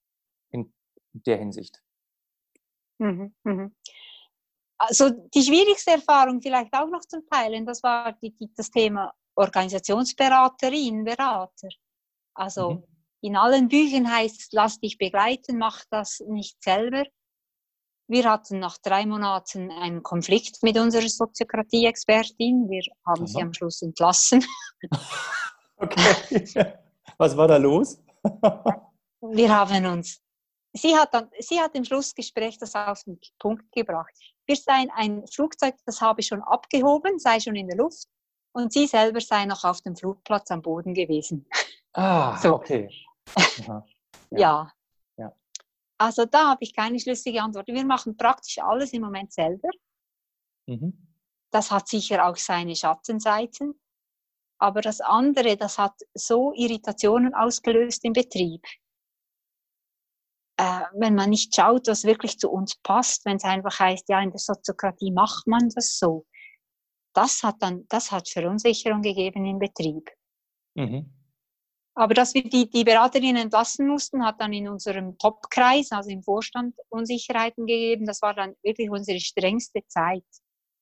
in 0.51 0.73
der 1.13 1.39
Hinsicht. 1.39 1.83
Mhm, 2.99 3.35
mhm. 3.45 3.75
Also 4.79 5.11
die 5.11 5.43
schwierigste 5.43 5.93
Erfahrung 5.93 6.41
vielleicht 6.41 6.73
auch 6.73 6.89
noch 6.89 7.01
zum 7.01 7.27
Teilen, 7.27 7.67
das 7.67 7.83
war 7.83 8.13
die, 8.13 8.31
die, 8.37 8.53
das 8.55 8.71
Thema 8.71 9.13
Organisationsberaterin, 9.35 11.05
Berater. 11.05 11.69
Also 12.35 12.71
mhm. 12.71 12.85
in 13.21 13.37
allen 13.37 13.69
Büchern 13.69 14.11
heißt 14.11 14.41
es, 14.41 14.49
lass 14.53 14.79
dich 14.79 14.99
begleiten, 14.99 15.59
mach 15.59 15.85
das 15.91 16.21
nicht 16.29 16.63
selber. 16.63 17.05
Wir 18.11 18.25
hatten 18.31 18.59
nach 18.59 18.79
drei 18.79 19.05
Monaten 19.05 19.71
einen 19.71 20.03
Konflikt 20.03 20.63
mit 20.63 20.79
unserer 20.79 21.09
Soziokratie-Expertin. 21.09 22.71
Wir 22.71 22.83
haben 23.07 23.25
Aha. 23.25 23.27
sie 23.27 23.43
am 23.43 23.53
Schluss 23.53 23.83
entlassen. 23.83 24.45
Okay. 25.79 26.75
Was 27.19 27.37
war 27.37 27.49
da 27.49 27.57
los? 27.57 28.03
Wir 29.21 29.55
haben 29.55 29.87
uns. 29.87 30.23
Sie 30.75 30.95
hat, 30.97 31.13
dann, 31.15 31.31
sie 31.39 31.59
hat 31.61 31.75
im 31.75 31.85
Schlussgespräch 31.85 32.59
das 32.59 32.75
auf 32.75 33.03
den 33.05 33.19
Punkt 33.39 33.73
gebracht. 33.73 34.13
Wir 34.47 34.57
seien 34.57 34.91
ein 34.95 35.27
Flugzeug, 35.27 35.75
das 35.87 36.01
habe 36.01 36.23
schon 36.23 36.43
abgehoben, 36.43 37.19
sei 37.19 37.41
schon 37.41 37.57
in 37.57 37.69
der 37.69 37.79
Luft 37.79 38.07
und 38.53 38.73
sie 38.73 38.87
selber 38.87 39.21
sei 39.21 39.47
noch 39.47 39.65
auf 39.65 39.81
dem 39.81 39.97
Flugplatz 39.97 40.51
am 40.51 40.63
Boden 40.63 40.95
gewesen. 40.95 41.47
Ah, 41.95 42.37
so. 42.43 42.55
okay. 42.55 42.89
Ja. 43.67 43.85
ja. 44.31 44.73
ja. 45.17 45.33
Also 45.97 46.27
da 46.27 46.51
habe 46.51 46.63
ich 46.63 46.75
keine 46.75 47.01
schlüssige 47.01 47.43
Antwort. 47.43 47.67
Wir 47.67 47.85
machen 47.85 48.17
praktisch 48.17 48.59
alles 48.59 48.93
im 48.93 49.03
Moment 49.03 49.33
selber. 49.33 49.69
Mhm. 50.67 51.09
Das 51.51 51.71
hat 51.71 51.89
sicher 51.89 52.27
auch 52.27 52.37
seine 52.37 52.77
Schattenseiten. 52.77 53.81
Aber 54.59 54.81
das 54.81 55.01
andere, 55.01 55.57
das 55.57 55.79
hat 55.79 55.95
so 56.15 56.53
Irritationen 56.55 57.35
ausgelöst 57.35 58.05
im 58.05 58.13
Betrieb. 58.13 58.65
Äh, 60.57 60.83
wenn 60.95 61.15
man 61.15 61.31
nicht 61.31 61.55
schaut, 61.55 61.87
was 61.87 62.03
wirklich 62.05 62.39
zu 62.39 62.51
uns 62.51 62.77
passt, 62.83 63.25
wenn 63.25 63.37
es 63.37 63.45
einfach 63.45 63.79
heißt, 63.79 64.09
ja, 64.09 64.21
in 64.21 64.31
der 64.31 64.41
Soziokratie 64.41 65.13
macht 65.13 65.47
man 65.47 65.69
das 65.69 65.99
so. 65.99 66.27
Das 67.15 67.43
hat 67.45 67.57
dann, 67.61 67.87
das 67.89 68.11
hat 68.11 68.29
Verunsicherung 68.29 69.03
gegeben 69.03 69.47
im 69.47 69.61
Betrieb. 69.61 70.11
Mhm. 70.75 71.15
Aber 71.95 72.15
dass 72.15 72.35
wir 72.35 72.45
die, 72.45 72.71
die 72.71 72.85
Beraterinnen 72.85 73.43
entlassen 73.43 73.89
mussten, 73.89 74.25
hat 74.25 74.41
dann 74.41 74.53
in 74.53 74.69
unserem 74.69 75.19
Topkreis, 75.19 75.91
also 75.91 76.11
im 76.11 76.23
Vorstand, 76.23 76.77
Unsicherheiten 76.91 77.67
gegeben. 77.67 78.07
Das 78.07 78.23
war 78.23 78.35
dann 78.35 78.55
wirklich 78.63 78.89
unsere 78.89 79.19
strengste 79.19 79.81
Zeit, 79.89 80.25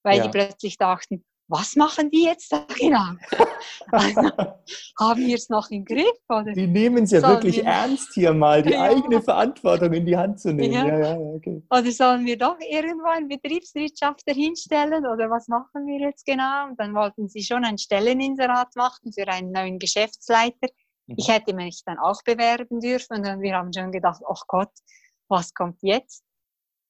weil 0.03 0.19
ja. 0.19 0.25
die 0.25 0.31
plötzlich 0.31 0.77
dachten, 0.77 1.25
was 1.49 1.77
machen 1.77 2.11
die 2.11 2.25
jetzt 2.25 2.53
da 2.53 2.67
genau? 2.79 3.13
Also, 3.93 4.21
haben 4.99 5.27
wir 5.27 5.37
es 5.37 5.49
noch 5.49 5.71
im 5.71 5.85
Griff? 5.85 6.19
Oder? 6.29 6.53
Die 6.53 6.67
nehmen 6.67 7.05
es 7.05 7.13
ja 7.13 7.21
sollen 7.21 7.35
wirklich 7.35 7.59
wir... 7.59 7.67
ernst, 7.67 8.13
hier 8.15 8.35
mal 8.35 8.61
die 8.61 8.73
ja. 8.73 8.83
eigene 8.83 9.23
Verantwortung 9.23 9.93
in 9.93 10.05
die 10.05 10.17
Hand 10.17 10.41
zu 10.41 10.53
nehmen. 10.53 10.75
Ja. 10.75 10.99
Ja, 10.99 11.17
okay. 11.17 11.63
Oder 11.71 11.91
sollen 11.93 12.27
wir 12.27 12.37
doch 12.37 12.57
irgendwo 12.59 13.07
einen 13.07 13.29
Betriebswirtschaftler 13.29 14.35
hinstellen? 14.35 15.07
Oder 15.07 15.31
was 15.31 15.47
machen 15.47 15.87
wir 15.87 16.01
jetzt 16.01 16.27
genau? 16.27 16.69
Und 16.69 16.81
dann 16.81 16.95
wollten 16.95 17.29
sie 17.29 17.43
schon 17.43 17.65
ein 17.65 17.79
Stelleninserat 17.79 18.75
machen 18.75 19.13
für 19.13 19.29
einen 19.29 19.53
neuen 19.53 19.79
Geschäftsleiter. 19.79 20.69
Mhm. 21.07 21.15
Ich 21.17 21.29
hätte 21.29 21.55
mich 21.55 21.83
dann 21.85 21.99
auch 21.99 22.23
bewerben 22.25 22.81
dürfen. 22.81 23.19
Und 23.19 23.41
wir 23.41 23.55
haben 23.55 23.73
schon 23.73 23.93
gedacht, 23.93 24.21
ach 24.29 24.43
Gott, 24.49 24.73
was 25.29 25.55
kommt 25.55 25.79
jetzt? 25.83 26.25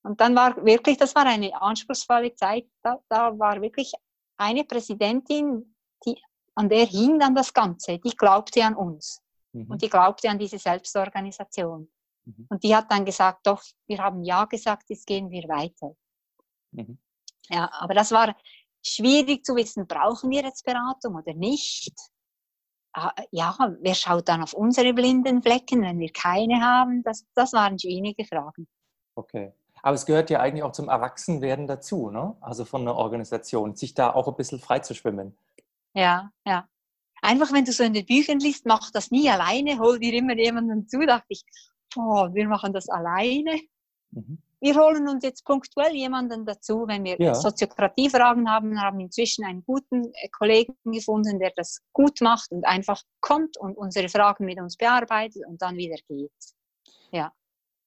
Und 0.02 0.20
dann 0.20 0.34
war 0.36 0.64
wirklich, 0.64 0.96
das 0.96 1.14
war 1.14 1.26
eine 1.26 1.60
anspruchsvolle 1.60 2.34
Zeit. 2.34 2.64
Da, 2.82 2.98
da 3.08 3.38
war 3.38 3.60
wirklich 3.60 3.92
eine 4.36 4.64
Präsidentin, 4.64 5.74
die, 6.04 6.20
an 6.54 6.68
der 6.68 6.86
hing 6.86 7.18
dann 7.18 7.34
das 7.34 7.52
Ganze, 7.52 7.98
die 7.98 8.16
glaubte 8.16 8.64
an 8.64 8.74
uns 8.74 9.22
mhm. 9.52 9.66
und 9.70 9.82
die 9.82 9.88
glaubte 9.88 10.28
an 10.28 10.38
diese 10.38 10.58
Selbstorganisation. 10.58 11.90
Mhm. 12.24 12.46
Und 12.48 12.62
die 12.62 12.74
hat 12.74 12.90
dann 12.90 13.04
gesagt, 13.04 13.46
doch, 13.46 13.62
wir 13.86 13.98
haben 13.98 14.22
ja 14.22 14.44
gesagt, 14.44 14.84
jetzt 14.88 15.06
gehen 15.06 15.30
wir 15.30 15.48
weiter. 15.48 15.94
Mhm. 16.72 16.98
Ja, 17.48 17.70
aber 17.72 17.94
das 17.94 18.10
war, 18.10 18.34
schwierig 18.86 19.44
zu 19.44 19.56
wissen, 19.56 19.86
brauchen 19.86 20.30
wir 20.30 20.42
jetzt 20.42 20.64
Beratung 20.64 21.16
oder 21.16 21.34
nicht. 21.34 21.94
Ah, 22.92 23.12
ja, 23.30 23.56
wer 23.80 23.94
schaut 23.94 24.28
dann 24.28 24.42
auf 24.42 24.54
unsere 24.54 24.94
blinden 24.94 25.42
Flecken, 25.42 25.82
wenn 25.82 25.98
wir 25.98 26.10
keine 26.12 26.60
haben? 26.62 27.02
Das, 27.02 27.26
das 27.34 27.52
waren 27.52 27.78
schwierige 27.78 28.24
Fragen. 28.24 28.66
Okay. 29.16 29.52
Aber 29.86 29.94
es 29.94 30.04
gehört 30.04 30.30
ja 30.30 30.40
eigentlich 30.40 30.64
auch 30.64 30.72
zum 30.72 30.88
Erwachsenwerden 30.88 31.68
dazu, 31.68 32.10
ne? 32.10 32.36
Also 32.40 32.64
von 32.64 32.80
einer 32.80 32.96
Organisation, 32.96 33.76
sich 33.76 33.94
da 33.94 34.12
auch 34.12 34.26
ein 34.26 34.34
bisschen 34.34 34.58
frei 34.58 34.80
zu 34.80 34.96
schwimmen. 34.96 35.38
Ja, 35.94 36.32
ja. 36.44 36.66
Einfach, 37.22 37.52
wenn 37.52 37.64
du 37.64 37.70
so 37.70 37.84
in 37.84 37.92
den 37.92 38.04
Büchern 38.04 38.40
liest, 38.40 38.66
mach 38.66 38.90
das 38.90 39.12
nie 39.12 39.30
alleine, 39.30 39.78
hol 39.78 40.00
dir 40.00 40.12
immer 40.14 40.36
jemanden 40.36 40.88
zu, 40.88 40.98
dachte 41.06 41.26
ich, 41.28 41.44
oh, 41.94 42.26
wir 42.34 42.48
machen 42.48 42.72
das 42.72 42.88
alleine. 42.88 43.60
Mhm. 44.10 44.42
Wir 44.58 44.74
holen 44.74 45.06
uns 45.08 45.22
jetzt 45.22 45.44
punktuell 45.44 45.94
jemanden 45.94 46.44
dazu, 46.44 46.86
wenn 46.88 47.04
wir 47.04 47.16
ja. 47.20 47.36
Soziokratie-Fragen 47.36 48.50
haben, 48.50 48.82
haben 48.82 48.98
inzwischen 48.98 49.44
einen 49.44 49.62
guten 49.64 50.12
äh, 50.14 50.28
Kollegen 50.30 50.74
gefunden, 50.82 51.38
der 51.38 51.52
das 51.54 51.78
gut 51.92 52.20
macht 52.22 52.50
und 52.50 52.66
einfach 52.66 53.00
kommt 53.20 53.56
und 53.56 53.78
unsere 53.78 54.08
Fragen 54.08 54.46
mit 54.46 54.58
uns 54.58 54.76
bearbeitet 54.76 55.44
und 55.46 55.62
dann 55.62 55.76
wieder 55.76 55.98
geht. 56.08 56.32
Ja. 57.12 57.32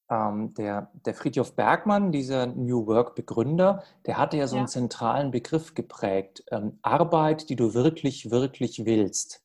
Ähm, 0.09 0.53
der, 0.55 0.91
der 1.05 1.13
Friedhof 1.13 1.55
Bergmann, 1.55 2.11
dieser 2.11 2.47
New 2.47 2.87
Work-Begründer, 2.87 3.83
der 4.05 4.17
hatte 4.17 4.37
ja 4.37 4.47
so 4.47 4.57
einen 4.57 4.67
zentralen 4.67 5.29
Begriff 5.29 5.75
geprägt. 5.75 6.43
Ähm, 6.51 6.79
Arbeit, 6.81 7.49
die 7.49 7.55
du 7.55 7.73
wirklich, 7.73 8.31
wirklich 8.31 8.85
willst. 8.85 9.43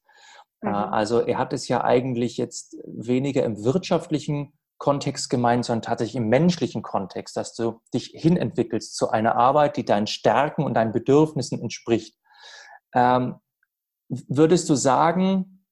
Äh, 0.63 0.69
mhm. 0.69 0.75
Äh, 0.75 0.77
also 0.77 1.21
er 1.21 1.39
hat 1.39 1.53
es 1.53 1.69
ja 1.69 1.85
eigentlich 1.85 2.39
jetzt 2.39 2.77
weniger 2.87 3.45
im 3.45 3.63
wirtschaftlichen 3.65 4.53
Kontext 4.79 5.31
gemeint, 5.31 5.65
sondern 5.65 5.83
tatsächlich 5.83 6.17
im 6.17 6.29
menschlichen 6.29 6.83
Kontext, 6.83 7.37
dass 7.37 7.55
du 7.55 7.81
dich 7.93 8.13
hinentwickelst 8.15 8.97
zu 8.97 9.11
einer 9.11 9.37
Arbeit, 9.37 9.77
die 9.77 9.85
deinen 9.85 10.07
Stärken 10.07 10.65
und 10.65 10.75
deinen 10.75 10.93
Bedürfnissen 10.93 11.61
entspricht. 11.61 12.19
Ähm, 12.95 13.37
würdest 14.09 14.69
du 14.69 14.75
sagen, 14.75 15.65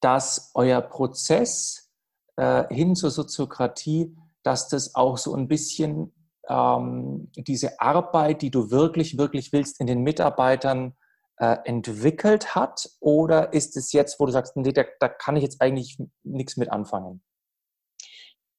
dass 0.00 0.50
euer 0.54 0.80
Prozess 0.80 1.90
äh, 2.36 2.72
hin 2.72 2.94
zur 2.94 3.10
Soziokratie, 3.10 4.16
dass 4.42 4.68
das 4.68 4.94
auch 4.94 5.18
so 5.18 5.34
ein 5.34 5.48
bisschen 5.48 6.12
ähm, 6.48 7.30
diese 7.36 7.80
Arbeit, 7.80 8.42
die 8.42 8.50
du 8.50 8.70
wirklich, 8.70 9.18
wirklich 9.18 9.52
willst, 9.52 9.80
in 9.80 9.86
den 9.86 10.02
Mitarbeitern 10.02 10.94
äh, 11.36 11.56
entwickelt 11.64 12.54
hat? 12.54 12.88
Oder 13.00 13.52
ist 13.52 13.76
es 13.76 13.92
jetzt, 13.92 14.20
wo 14.20 14.26
du 14.26 14.32
sagst, 14.32 14.56
nee, 14.56 14.72
da, 14.72 14.84
da 14.98 15.08
kann 15.08 15.36
ich 15.36 15.42
jetzt 15.42 15.60
eigentlich 15.60 15.98
nichts 16.22 16.56
mit 16.56 16.70
anfangen? 16.70 17.22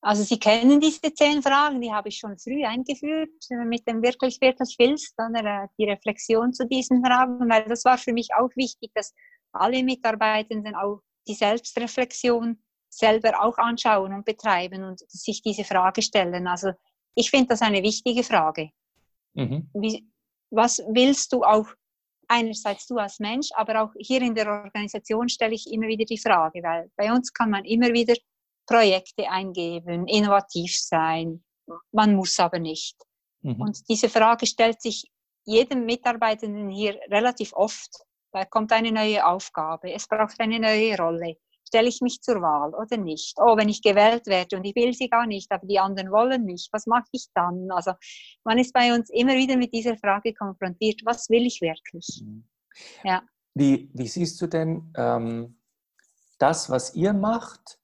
Also 0.04 0.24
Sie 0.24 0.40
kennen 0.40 0.80
diese 0.80 1.14
zehn 1.14 1.44
Fragen, 1.44 1.80
die 1.80 1.92
habe 1.92 2.10
ich 2.10 2.18
schon 2.18 2.36
früh 2.40 2.66
eingeführt 2.66 3.30
mit 3.68 3.88
dem 3.88 4.02
wirklich, 4.02 4.42
wirklich 4.42 4.76
willst, 4.80 5.14
dann 5.18 5.36
äh, 5.36 5.68
die 5.78 5.86
Reflexion 5.86 6.54
zu 6.54 6.66
diesen 6.68 7.06
Fragen, 7.06 7.48
weil 7.48 7.66
das 7.66 7.86
war 7.86 8.00
für 8.00 8.12
mich 8.12 8.30
auch 8.36 8.50
wichtig, 8.56 8.92
dass 8.96 9.14
alle 9.52 9.84
Mitarbeitenden 9.84 10.76
auch 10.76 11.02
die 11.28 11.36
Selbstreflexion 11.36 12.58
selber 12.94 13.42
auch 13.42 13.58
anschauen 13.58 14.14
und 14.14 14.26
betreiben 14.26 14.84
und 14.84 15.00
sich 15.10 15.42
diese 15.42 15.64
Frage 15.64 16.02
stellen. 16.02 16.48
Also 16.48 16.72
ich 17.16 17.30
finde 17.30 17.48
das 17.48 17.62
eine 17.62 17.82
wichtige 17.82 18.24
Frage. 18.24 18.70
Mhm. 19.34 19.70
Wie, 19.74 20.08
was 20.50 20.84
willst 20.90 21.32
du 21.34 21.44
auch 21.44 21.68
einerseits 22.28 22.88
du 22.88 22.98
als 22.98 23.20
Mensch, 23.20 23.50
aber 23.56 23.84
auch 23.84 23.92
hier 23.98 24.22
in 24.22 24.36
der 24.36 24.48
Organisation 24.48 25.28
stelle 25.28 25.54
ich 25.54 25.72
immer 25.72 25.88
wieder 25.88 26.06
die 26.06 26.18
Frage, 26.18 26.64
weil 26.64 26.90
bei 26.96 27.12
uns 27.12 27.34
kann 27.34 27.50
man 27.50 27.66
immer 27.66 27.92
wieder 27.92 28.14
Projekte 28.66 29.30
eingeben, 29.30 30.08
innovativ 30.08 30.78
sein. 30.78 31.44
Man 31.92 32.16
muss 32.16 32.40
aber 32.40 32.60
nicht. 32.60 32.96
Mhm. 33.42 33.60
Und 33.60 33.90
diese 33.90 34.08
Frage 34.08 34.46
stellt 34.46 34.82
sich 34.82 35.12
jedem 35.44 35.86
Mitarbeitenden 35.86 36.70
hier 36.70 37.00
relativ 37.10 37.54
oft. 37.54 37.90
Da 38.32 38.46
kommt 38.46 38.72
eine 38.72 38.94
neue 38.94 39.26
Aufgabe, 39.26 39.92
es 39.92 40.08
braucht 40.08 40.40
eine 40.40 40.60
neue 40.60 40.98
Rolle. 40.98 41.36
Stelle 41.72 41.88
ich 41.88 42.02
mich 42.02 42.22
zur 42.22 42.42
Wahl 42.42 42.74
oder 42.76 42.98
nicht? 42.98 43.38
Oh, 43.38 43.56
wenn 43.56 43.70
ich 43.70 43.82
gewählt 43.82 44.28
werde 44.28 44.58
und 44.58 44.66
ich 44.66 44.76
will 44.76 44.94
sie 44.94 45.08
gar 45.08 45.26
nicht, 45.26 45.50
aber 45.52 45.66
die 45.66 45.80
anderen 45.80 46.12
wollen 46.12 46.44
mich, 46.44 46.68
was 46.74 46.86
mache 46.86 47.08
ich 47.14 47.28
dann? 47.34 47.72
Also 47.72 47.94
man 48.44 48.58
ist 48.58 48.74
bei 48.74 48.94
uns 48.94 49.10
immer 49.10 49.36
wieder 49.36 49.56
mit 49.56 49.74
dieser 49.74 49.96
Frage 49.96 50.34
konfrontiert, 50.34 51.00
was 51.06 51.30
will 51.30 51.46
ich 51.46 51.62
wirklich? 51.62 52.24
Mhm. 52.26 52.44
Ja. 53.06 53.22
Wie, 53.54 53.90
wie 53.94 54.08
siehst 54.08 54.42
du 54.42 54.48
denn 54.48 54.94
ähm, 54.98 55.56
das, 56.40 56.70
was 56.70 56.94
ihr 56.94 57.14
macht, 57.14 57.80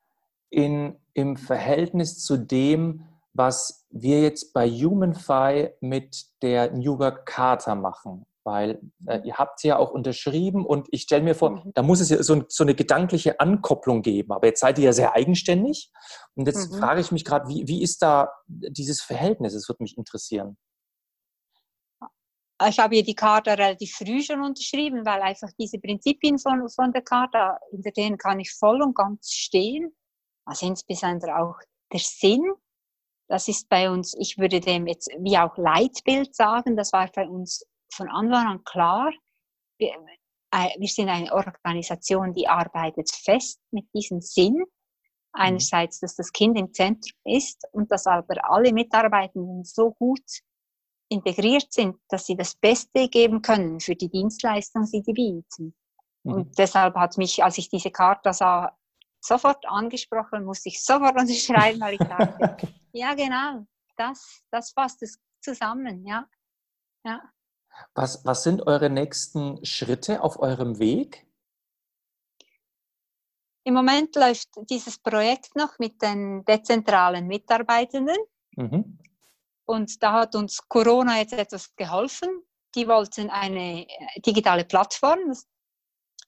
in, 0.49 0.97
im 1.13 1.37
Verhältnis 1.37 2.19
zu 2.19 2.35
dem, 2.35 3.05
was 3.31 3.85
wir 3.89 4.21
jetzt 4.21 4.51
bei 4.53 4.69
HumanFi 4.69 5.69
mit 5.79 6.25
der 6.41 6.73
New 6.73 6.99
Work 6.99 7.25
Charta 7.25 7.75
machen. 7.75 8.25
Weil 8.47 8.79
äh, 9.05 9.19
ihr 9.25 9.37
habt 9.37 9.59
sie 9.59 9.67
ja 9.67 9.77
auch 9.77 9.91
unterschrieben 9.91 10.65
und 10.65 10.87
ich 10.91 11.01
stelle 11.01 11.23
mir 11.23 11.35
vor, 11.35 11.51
mhm. 11.51 11.71
da 11.73 11.83
muss 11.83 11.99
es 11.99 12.09
ja 12.09 12.23
so, 12.23 12.43
so, 12.47 12.63
eine 12.63 12.73
gedankliche 12.73 13.39
Ankopplung 13.39 14.01
geben. 14.01 14.31
Aber 14.31 14.47
jetzt 14.47 14.61
seid 14.61 14.79
ihr 14.79 14.85
ja 14.85 14.93
sehr 14.93 15.13
eigenständig. 15.13 15.91
Und 16.35 16.47
jetzt 16.47 16.71
mhm. 16.71 16.77
frage 16.77 17.01
ich 17.01 17.11
mich 17.11 17.25
gerade, 17.25 17.47
wie, 17.49 17.67
wie 17.67 17.83
ist 17.83 18.01
da 18.01 18.31
dieses 18.47 19.01
Verhältnis? 19.01 19.53
Es 19.53 19.67
würde 19.67 19.83
mich 19.83 19.97
interessieren. 19.97 20.57
Ich 22.67 22.79
habe 22.79 22.95
hier 22.95 23.03
die 23.03 23.13
Charta 23.13 23.53
relativ 23.53 23.93
früh 23.93 24.23
schon 24.23 24.41
unterschrieben, 24.41 25.05
weil 25.05 25.21
einfach 25.21 25.49
diese 25.59 25.77
Prinzipien 25.77 26.39
von, 26.39 26.67
von 26.69 26.91
der 26.91 27.03
Charta, 27.03 27.59
hinter 27.69 27.91
denen 27.91 28.17
kann 28.17 28.39
ich 28.39 28.51
voll 28.51 28.81
und 28.81 28.95
ganz 28.95 29.29
stehen 29.29 29.93
also 30.47 30.65
insbesondere 30.65 31.37
auch 31.37 31.59
der 31.91 31.99
Sinn. 31.99 32.53
Das 33.29 33.47
ist 33.49 33.67
bei 33.67 33.89
uns, 33.91 34.15
ich 34.17 34.37
würde 34.37 34.61
dem 34.61 34.87
jetzt 34.87 35.09
wie 35.19 35.37
auch 35.37 35.57
Leitbild 35.57 36.33
sagen, 36.33 36.77
das 36.77 36.93
war 36.93 37.11
bei 37.13 37.27
uns 37.27 37.65
von 37.93 38.09
Anfang 38.09 38.47
an 38.47 38.63
klar. 38.63 39.11
Wir, 39.79 39.93
äh, 40.51 40.69
wir 40.79 40.87
sind 40.87 41.09
eine 41.09 41.31
Organisation, 41.31 42.33
die 42.33 42.47
arbeitet 42.47 43.11
fest 43.11 43.59
mit 43.71 43.85
diesem 43.93 44.21
Sinn. 44.21 44.63
Einerseits, 45.33 45.99
dass 45.99 46.15
das 46.15 46.31
Kind 46.31 46.57
im 46.57 46.73
Zentrum 46.73 47.11
ist 47.25 47.63
und 47.71 47.91
dass 47.91 48.07
aber 48.07 48.49
alle 48.49 48.73
Mitarbeitenden 48.73 49.63
so 49.63 49.91
gut 49.91 50.23
integriert 51.09 51.71
sind, 51.71 51.97
dass 52.09 52.25
sie 52.25 52.35
das 52.35 52.55
Beste 52.55 53.07
geben 53.07 53.41
können 53.41 53.79
für 53.79 53.95
die 53.95 54.09
Dienstleistung, 54.09 54.83
die 54.91 55.01
sie 55.03 55.13
bieten. 55.13 55.75
Mhm. 56.23 56.33
Und 56.33 56.57
deshalb 56.57 56.95
hat 56.95 57.17
mich, 57.17 57.43
als 57.43 57.57
ich 57.57 57.69
diese 57.69 57.91
Karte 57.91 58.33
sah, 58.33 58.75
sofort 59.21 59.65
angesprochen, 59.67 60.43
musste 60.43 60.69
ich 60.69 60.83
sofort 60.83 61.15
unterschreiben, 61.19 61.79
weil 61.79 61.93
ich 61.93 61.99
dachte, 61.99 62.57
ja 62.93 63.13
genau, 63.13 63.65
das, 63.95 64.43
das 64.51 64.71
fasst 64.71 65.03
es 65.03 65.19
zusammen, 65.41 66.05
ja. 66.05 66.27
ja. 67.05 67.21
Was, 67.93 68.23
was 68.25 68.43
sind 68.43 68.65
eure 68.67 68.89
nächsten 68.89 69.63
Schritte 69.65 70.23
auf 70.23 70.39
eurem 70.39 70.79
Weg? 70.79 71.25
Im 73.63 73.73
Moment 73.73 74.15
läuft 74.15 74.49
dieses 74.69 74.97
Projekt 74.97 75.55
noch 75.55 75.77
mit 75.79 76.01
den 76.01 76.45
dezentralen 76.45 77.27
Mitarbeitenden. 77.27 78.17
Mhm. 78.55 78.97
Und 79.65 80.01
da 80.01 80.13
hat 80.13 80.35
uns 80.35 80.65
Corona 80.69 81.17
jetzt 81.17 81.33
etwas 81.33 81.75
geholfen. 81.75 82.29
Die 82.75 82.87
wollten 82.87 83.29
eine 83.29 83.85
digitale 84.25 84.63
Plattform, 84.63 85.33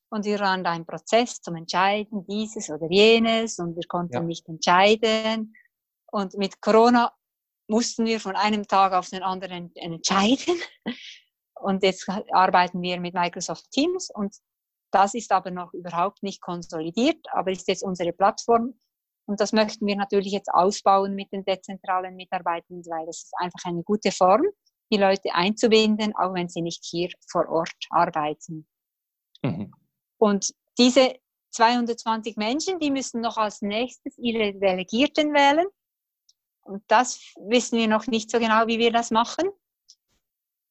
und 0.10 0.26
wir 0.26 0.40
waren 0.40 0.64
da 0.64 0.76
im 0.76 0.86
Prozess 0.86 1.42
zum 1.42 1.56
Entscheiden, 1.56 2.26
dieses 2.26 2.70
oder 2.70 2.88
jenes 2.90 3.60
und 3.60 3.76
wir 3.76 3.88
konnten 3.88 4.14
ja. 4.16 4.22
nicht 4.22 4.48
entscheiden. 4.48 5.56
Und 6.12 6.36
mit 6.36 6.62
Corona 6.62 7.14
mussten 7.68 8.06
wir 8.06 8.20
von 8.20 8.36
einem 8.36 8.68
Tag 8.68 8.94
auf 8.94 9.10
den 9.10 9.22
anderen 9.22 9.74
entscheiden. 9.76 10.60
Und 11.62 11.84
jetzt 11.84 12.08
arbeiten 12.32 12.82
wir 12.82 13.00
mit 13.00 13.14
Microsoft 13.14 13.70
Teams 13.72 14.10
und 14.14 14.36
das 14.92 15.14
ist 15.14 15.32
aber 15.32 15.52
noch 15.52 15.74
überhaupt 15.74 16.24
nicht 16.24 16.42
konsolidiert, 16.42 17.24
aber 17.32 17.52
ist 17.52 17.68
jetzt 17.68 17.84
unsere 17.84 18.12
Plattform. 18.12 18.80
Und 19.28 19.40
das 19.40 19.54
möchten 19.54 19.86
wir 19.86 19.96
natürlich 19.96 20.32
jetzt 20.32 20.50
ausbauen 20.52 21.14
mit 21.14 21.32
den 21.32 21.46
dezentralen 21.46 22.16
Mitarbeitern, 22.16 22.82
weil 22.86 23.06
das 23.06 23.24
ist 23.24 23.34
einfach 23.38 23.64
eine 23.66 23.84
gute 23.84 24.12
Form, 24.12 24.44
die 24.92 24.98
Leute 24.98 25.34
einzubinden, 25.34 26.16
auch 26.16 26.34
wenn 26.34 26.50
sie 26.50 26.62
nicht 26.62 26.84
hier 26.84 27.10
vor 27.30 27.48
Ort 27.48 27.76
arbeiten. 27.92 28.68
Mhm. 29.44 29.72
Und 30.18 30.52
diese 30.80 31.14
220 31.52 32.38
Menschen, 32.38 32.80
die 32.80 32.90
müssen 32.90 33.22
noch 33.22 33.38
als 33.38 33.62
nächstes 33.62 34.18
ihre 34.18 34.54
Delegierten 34.54 35.34
wählen. 35.34 35.68
Und 36.62 36.84
das 36.88 37.20
wissen 37.38 37.78
wir 37.78 37.88
noch 37.88 38.08
nicht 38.08 38.32
so 38.32 38.40
genau, 38.40 38.66
wie 38.68 38.80
wir 38.80 38.92
das 38.92 39.12
machen, 39.12 39.50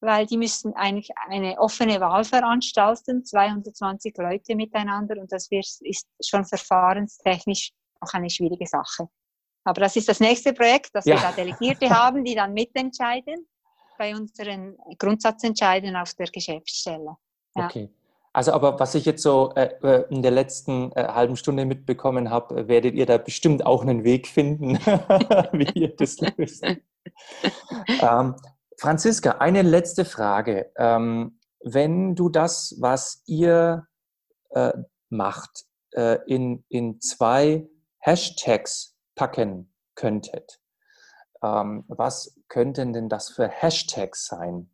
weil 0.01 0.25
die 0.25 0.37
müssen 0.37 0.73
eigentlich 0.73 1.09
eine 1.27 1.59
offene 1.59 1.99
Wahl 1.99 2.23
veranstalten, 2.23 3.25
220 3.25 4.17
Leute 4.17 4.55
miteinander 4.55 5.19
und 5.19 5.31
das 5.31 5.47
ist 5.51 6.07
schon 6.23 6.45
verfahrenstechnisch 6.45 7.71
auch 7.99 8.13
eine 8.13 8.29
schwierige 8.29 8.65
Sache. 8.65 9.09
Aber 9.65 9.81
das 9.81 9.95
ist 9.95 10.07
das 10.07 10.19
nächste 10.19 10.53
Projekt, 10.53 10.95
dass 10.95 11.05
ja. 11.05 11.15
wir 11.15 11.21
da 11.21 11.31
Delegierte 11.31 11.89
haben, 11.89 12.23
die 12.23 12.35
dann 12.35 12.53
mitentscheiden 12.53 13.47
bei 13.97 14.15
unseren 14.15 14.77
Grundsatzentscheiden 14.97 15.95
auf 15.95 16.13
der 16.13 16.27
Geschäftsstelle. 16.27 17.17
Ja. 17.55 17.65
Okay. 17.65 17.89
Also 18.31 18.53
aber 18.53 18.79
was 18.79 18.95
ich 18.95 19.05
jetzt 19.05 19.23
so 19.23 19.53
äh, 19.55 19.69
äh, 19.81 20.05
in 20.09 20.21
der 20.21 20.31
letzten 20.31 20.91
äh, 20.93 21.03
halben 21.07 21.35
Stunde 21.35 21.65
mitbekommen 21.65 22.29
habe, 22.29 22.67
werdet 22.67 22.93
ihr 22.93 23.05
da 23.05 23.17
bestimmt 23.17 23.65
auch 23.65 23.81
einen 23.81 24.03
Weg 24.03 24.27
finden, 24.27 24.77
wie 25.51 25.79
ihr 25.79 25.95
das 25.95 26.17
löst. 26.19 26.63
ähm, 28.01 28.35
Franziska, 28.79 29.31
eine 29.39 29.61
letzte 29.61 30.05
Frage. 30.05 30.71
Ähm, 30.77 31.39
wenn 31.61 32.15
du 32.15 32.29
das, 32.29 32.75
was 32.79 33.21
ihr 33.25 33.87
äh, 34.51 34.71
macht, 35.09 35.65
äh, 35.91 36.17
in, 36.27 36.63
in 36.69 37.01
zwei 37.01 37.67
Hashtags 37.97 38.95
packen 39.15 39.73
könntet, 39.95 40.61
ähm, 41.43 41.83
was 41.89 42.39
könnten 42.47 42.93
denn 42.93 43.09
das 43.09 43.29
für 43.29 43.49
Hashtags 43.49 44.27
sein? 44.27 44.71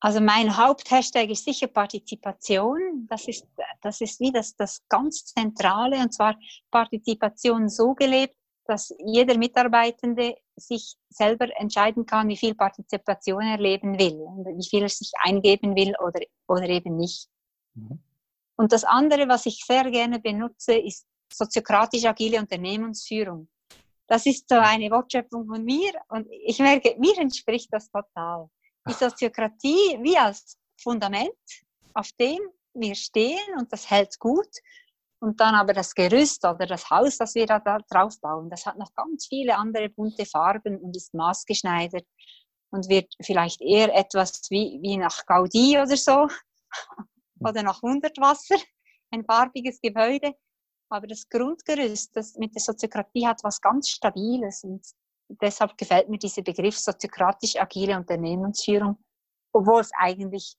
Also 0.00 0.20
mein 0.20 0.56
Haupthashtag 0.56 1.28
ist 1.28 1.44
sicher 1.44 1.68
Partizipation. 1.68 3.06
Das 3.08 3.28
ist, 3.28 3.46
das 3.82 4.00
ist 4.00 4.18
wie 4.18 4.32
das, 4.32 4.56
das 4.56 4.82
ganz 4.88 5.26
Zentrale, 5.26 5.98
und 5.98 6.12
zwar 6.12 6.36
Partizipation 6.70 7.68
so 7.68 7.94
gelebt, 7.94 8.34
dass 8.72 8.90
jeder 9.04 9.36
Mitarbeitende 9.36 10.34
sich 10.56 10.96
selber 11.10 11.46
entscheiden 11.60 12.06
kann, 12.06 12.28
wie 12.28 12.38
viel 12.38 12.54
Partizipation 12.54 13.42
er 13.42 13.58
leben 13.58 13.98
will 13.98 14.18
wie 14.56 14.66
viel 14.66 14.82
er 14.82 14.88
sich 14.88 15.12
eingeben 15.22 15.76
will 15.76 15.92
oder, 16.02 16.20
oder 16.48 16.66
eben 16.66 16.96
nicht. 16.96 17.28
Mhm. 17.74 18.02
Und 18.56 18.72
das 18.72 18.84
andere, 18.84 19.28
was 19.28 19.44
ich 19.44 19.62
sehr 19.66 19.90
gerne 19.90 20.20
benutze, 20.20 20.72
ist 20.78 21.06
soziokratisch 21.30 22.06
agile 22.06 22.38
Unternehmensführung. 22.38 23.46
Das 24.06 24.24
ist 24.24 24.48
so 24.48 24.56
eine 24.56 24.90
Wortschöpfung 24.90 25.46
von 25.46 25.62
mir 25.62 25.92
und 26.08 26.26
ich 26.30 26.58
merke, 26.58 26.96
mir 26.98 27.18
entspricht 27.18 27.68
das 27.72 27.90
total. 27.90 28.48
Die 28.88 28.94
Soziokratie 28.94 29.98
wie 30.00 30.16
als 30.16 30.56
Fundament, 30.82 31.44
auf 31.92 32.10
dem 32.18 32.40
wir 32.72 32.94
stehen 32.94 33.58
und 33.58 33.70
das 33.70 33.90
hält 33.90 34.18
gut. 34.18 34.48
Und 35.22 35.38
dann 35.38 35.54
aber 35.54 35.72
das 35.72 35.94
Gerüst 35.94 36.44
oder 36.44 36.66
das 36.66 36.90
Haus, 36.90 37.16
das 37.16 37.36
wir 37.36 37.46
da 37.46 37.60
drauf 37.60 38.20
bauen, 38.20 38.50
das 38.50 38.66
hat 38.66 38.76
noch 38.76 38.92
ganz 38.92 39.28
viele 39.28 39.56
andere 39.56 39.88
bunte 39.88 40.26
Farben 40.26 40.78
und 40.78 40.96
ist 40.96 41.14
maßgeschneidert 41.14 42.04
und 42.70 42.88
wird 42.88 43.14
vielleicht 43.22 43.60
eher 43.60 43.94
etwas 43.94 44.50
wie, 44.50 44.80
wie 44.82 44.96
nach 44.96 45.24
Gaudi 45.26 45.78
oder 45.78 45.96
so 45.96 46.26
oder 47.38 47.62
nach 47.62 47.82
Hundertwasser, 47.82 48.56
ein 49.12 49.24
farbiges 49.24 49.80
Gebäude. 49.80 50.34
Aber 50.88 51.06
das 51.06 51.28
Grundgerüst 51.28 52.16
das 52.16 52.34
mit 52.34 52.56
der 52.56 52.62
Soziokratie 52.62 53.24
hat 53.24 53.44
was 53.44 53.60
ganz 53.60 53.90
Stabiles 53.90 54.64
und 54.64 54.84
deshalb 55.40 55.78
gefällt 55.78 56.08
mir 56.08 56.18
dieser 56.18 56.42
Begriff 56.42 56.76
soziokratisch 56.76 57.54
agile 57.54 57.96
Unternehmensführung, 57.96 58.98
obwohl 59.52 59.82
es 59.82 59.92
eigentlich 59.96 60.56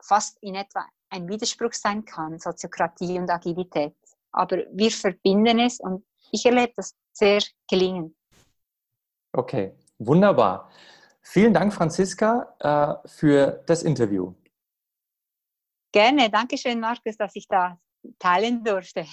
fast 0.00 0.38
in 0.42 0.54
etwa 0.54 0.86
ein 1.16 1.28
Widerspruch 1.28 1.72
sein 1.72 2.04
kann, 2.04 2.38
Soziokratie 2.38 3.18
und 3.18 3.30
Agilität. 3.30 3.94
Aber 4.32 4.58
wir 4.72 4.90
verbinden 4.90 5.58
es 5.58 5.80
und 5.80 6.04
ich 6.30 6.44
erlebe 6.44 6.72
das 6.76 6.94
sehr 7.12 7.40
gelingend. 7.68 8.14
Okay, 9.32 9.74
wunderbar. 9.98 10.70
Vielen 11.22 11.52
Dank, 11.52 11.72
Franziska, 11.72 12.54
äh, 12.60 13.08
für 13.08 13.62
das 13.66 13.82
Interview. 13.82 14.34
Gerne, 15.92 16.30
danke 16.30 16.56
schön, 16.58 16.78
Markus, 16.78 17.16
dass 17.16 17.34
ich 17.34 17.48
da 17.48 17.78
teilen 18.18 18.62
durfte. 18.62 19.06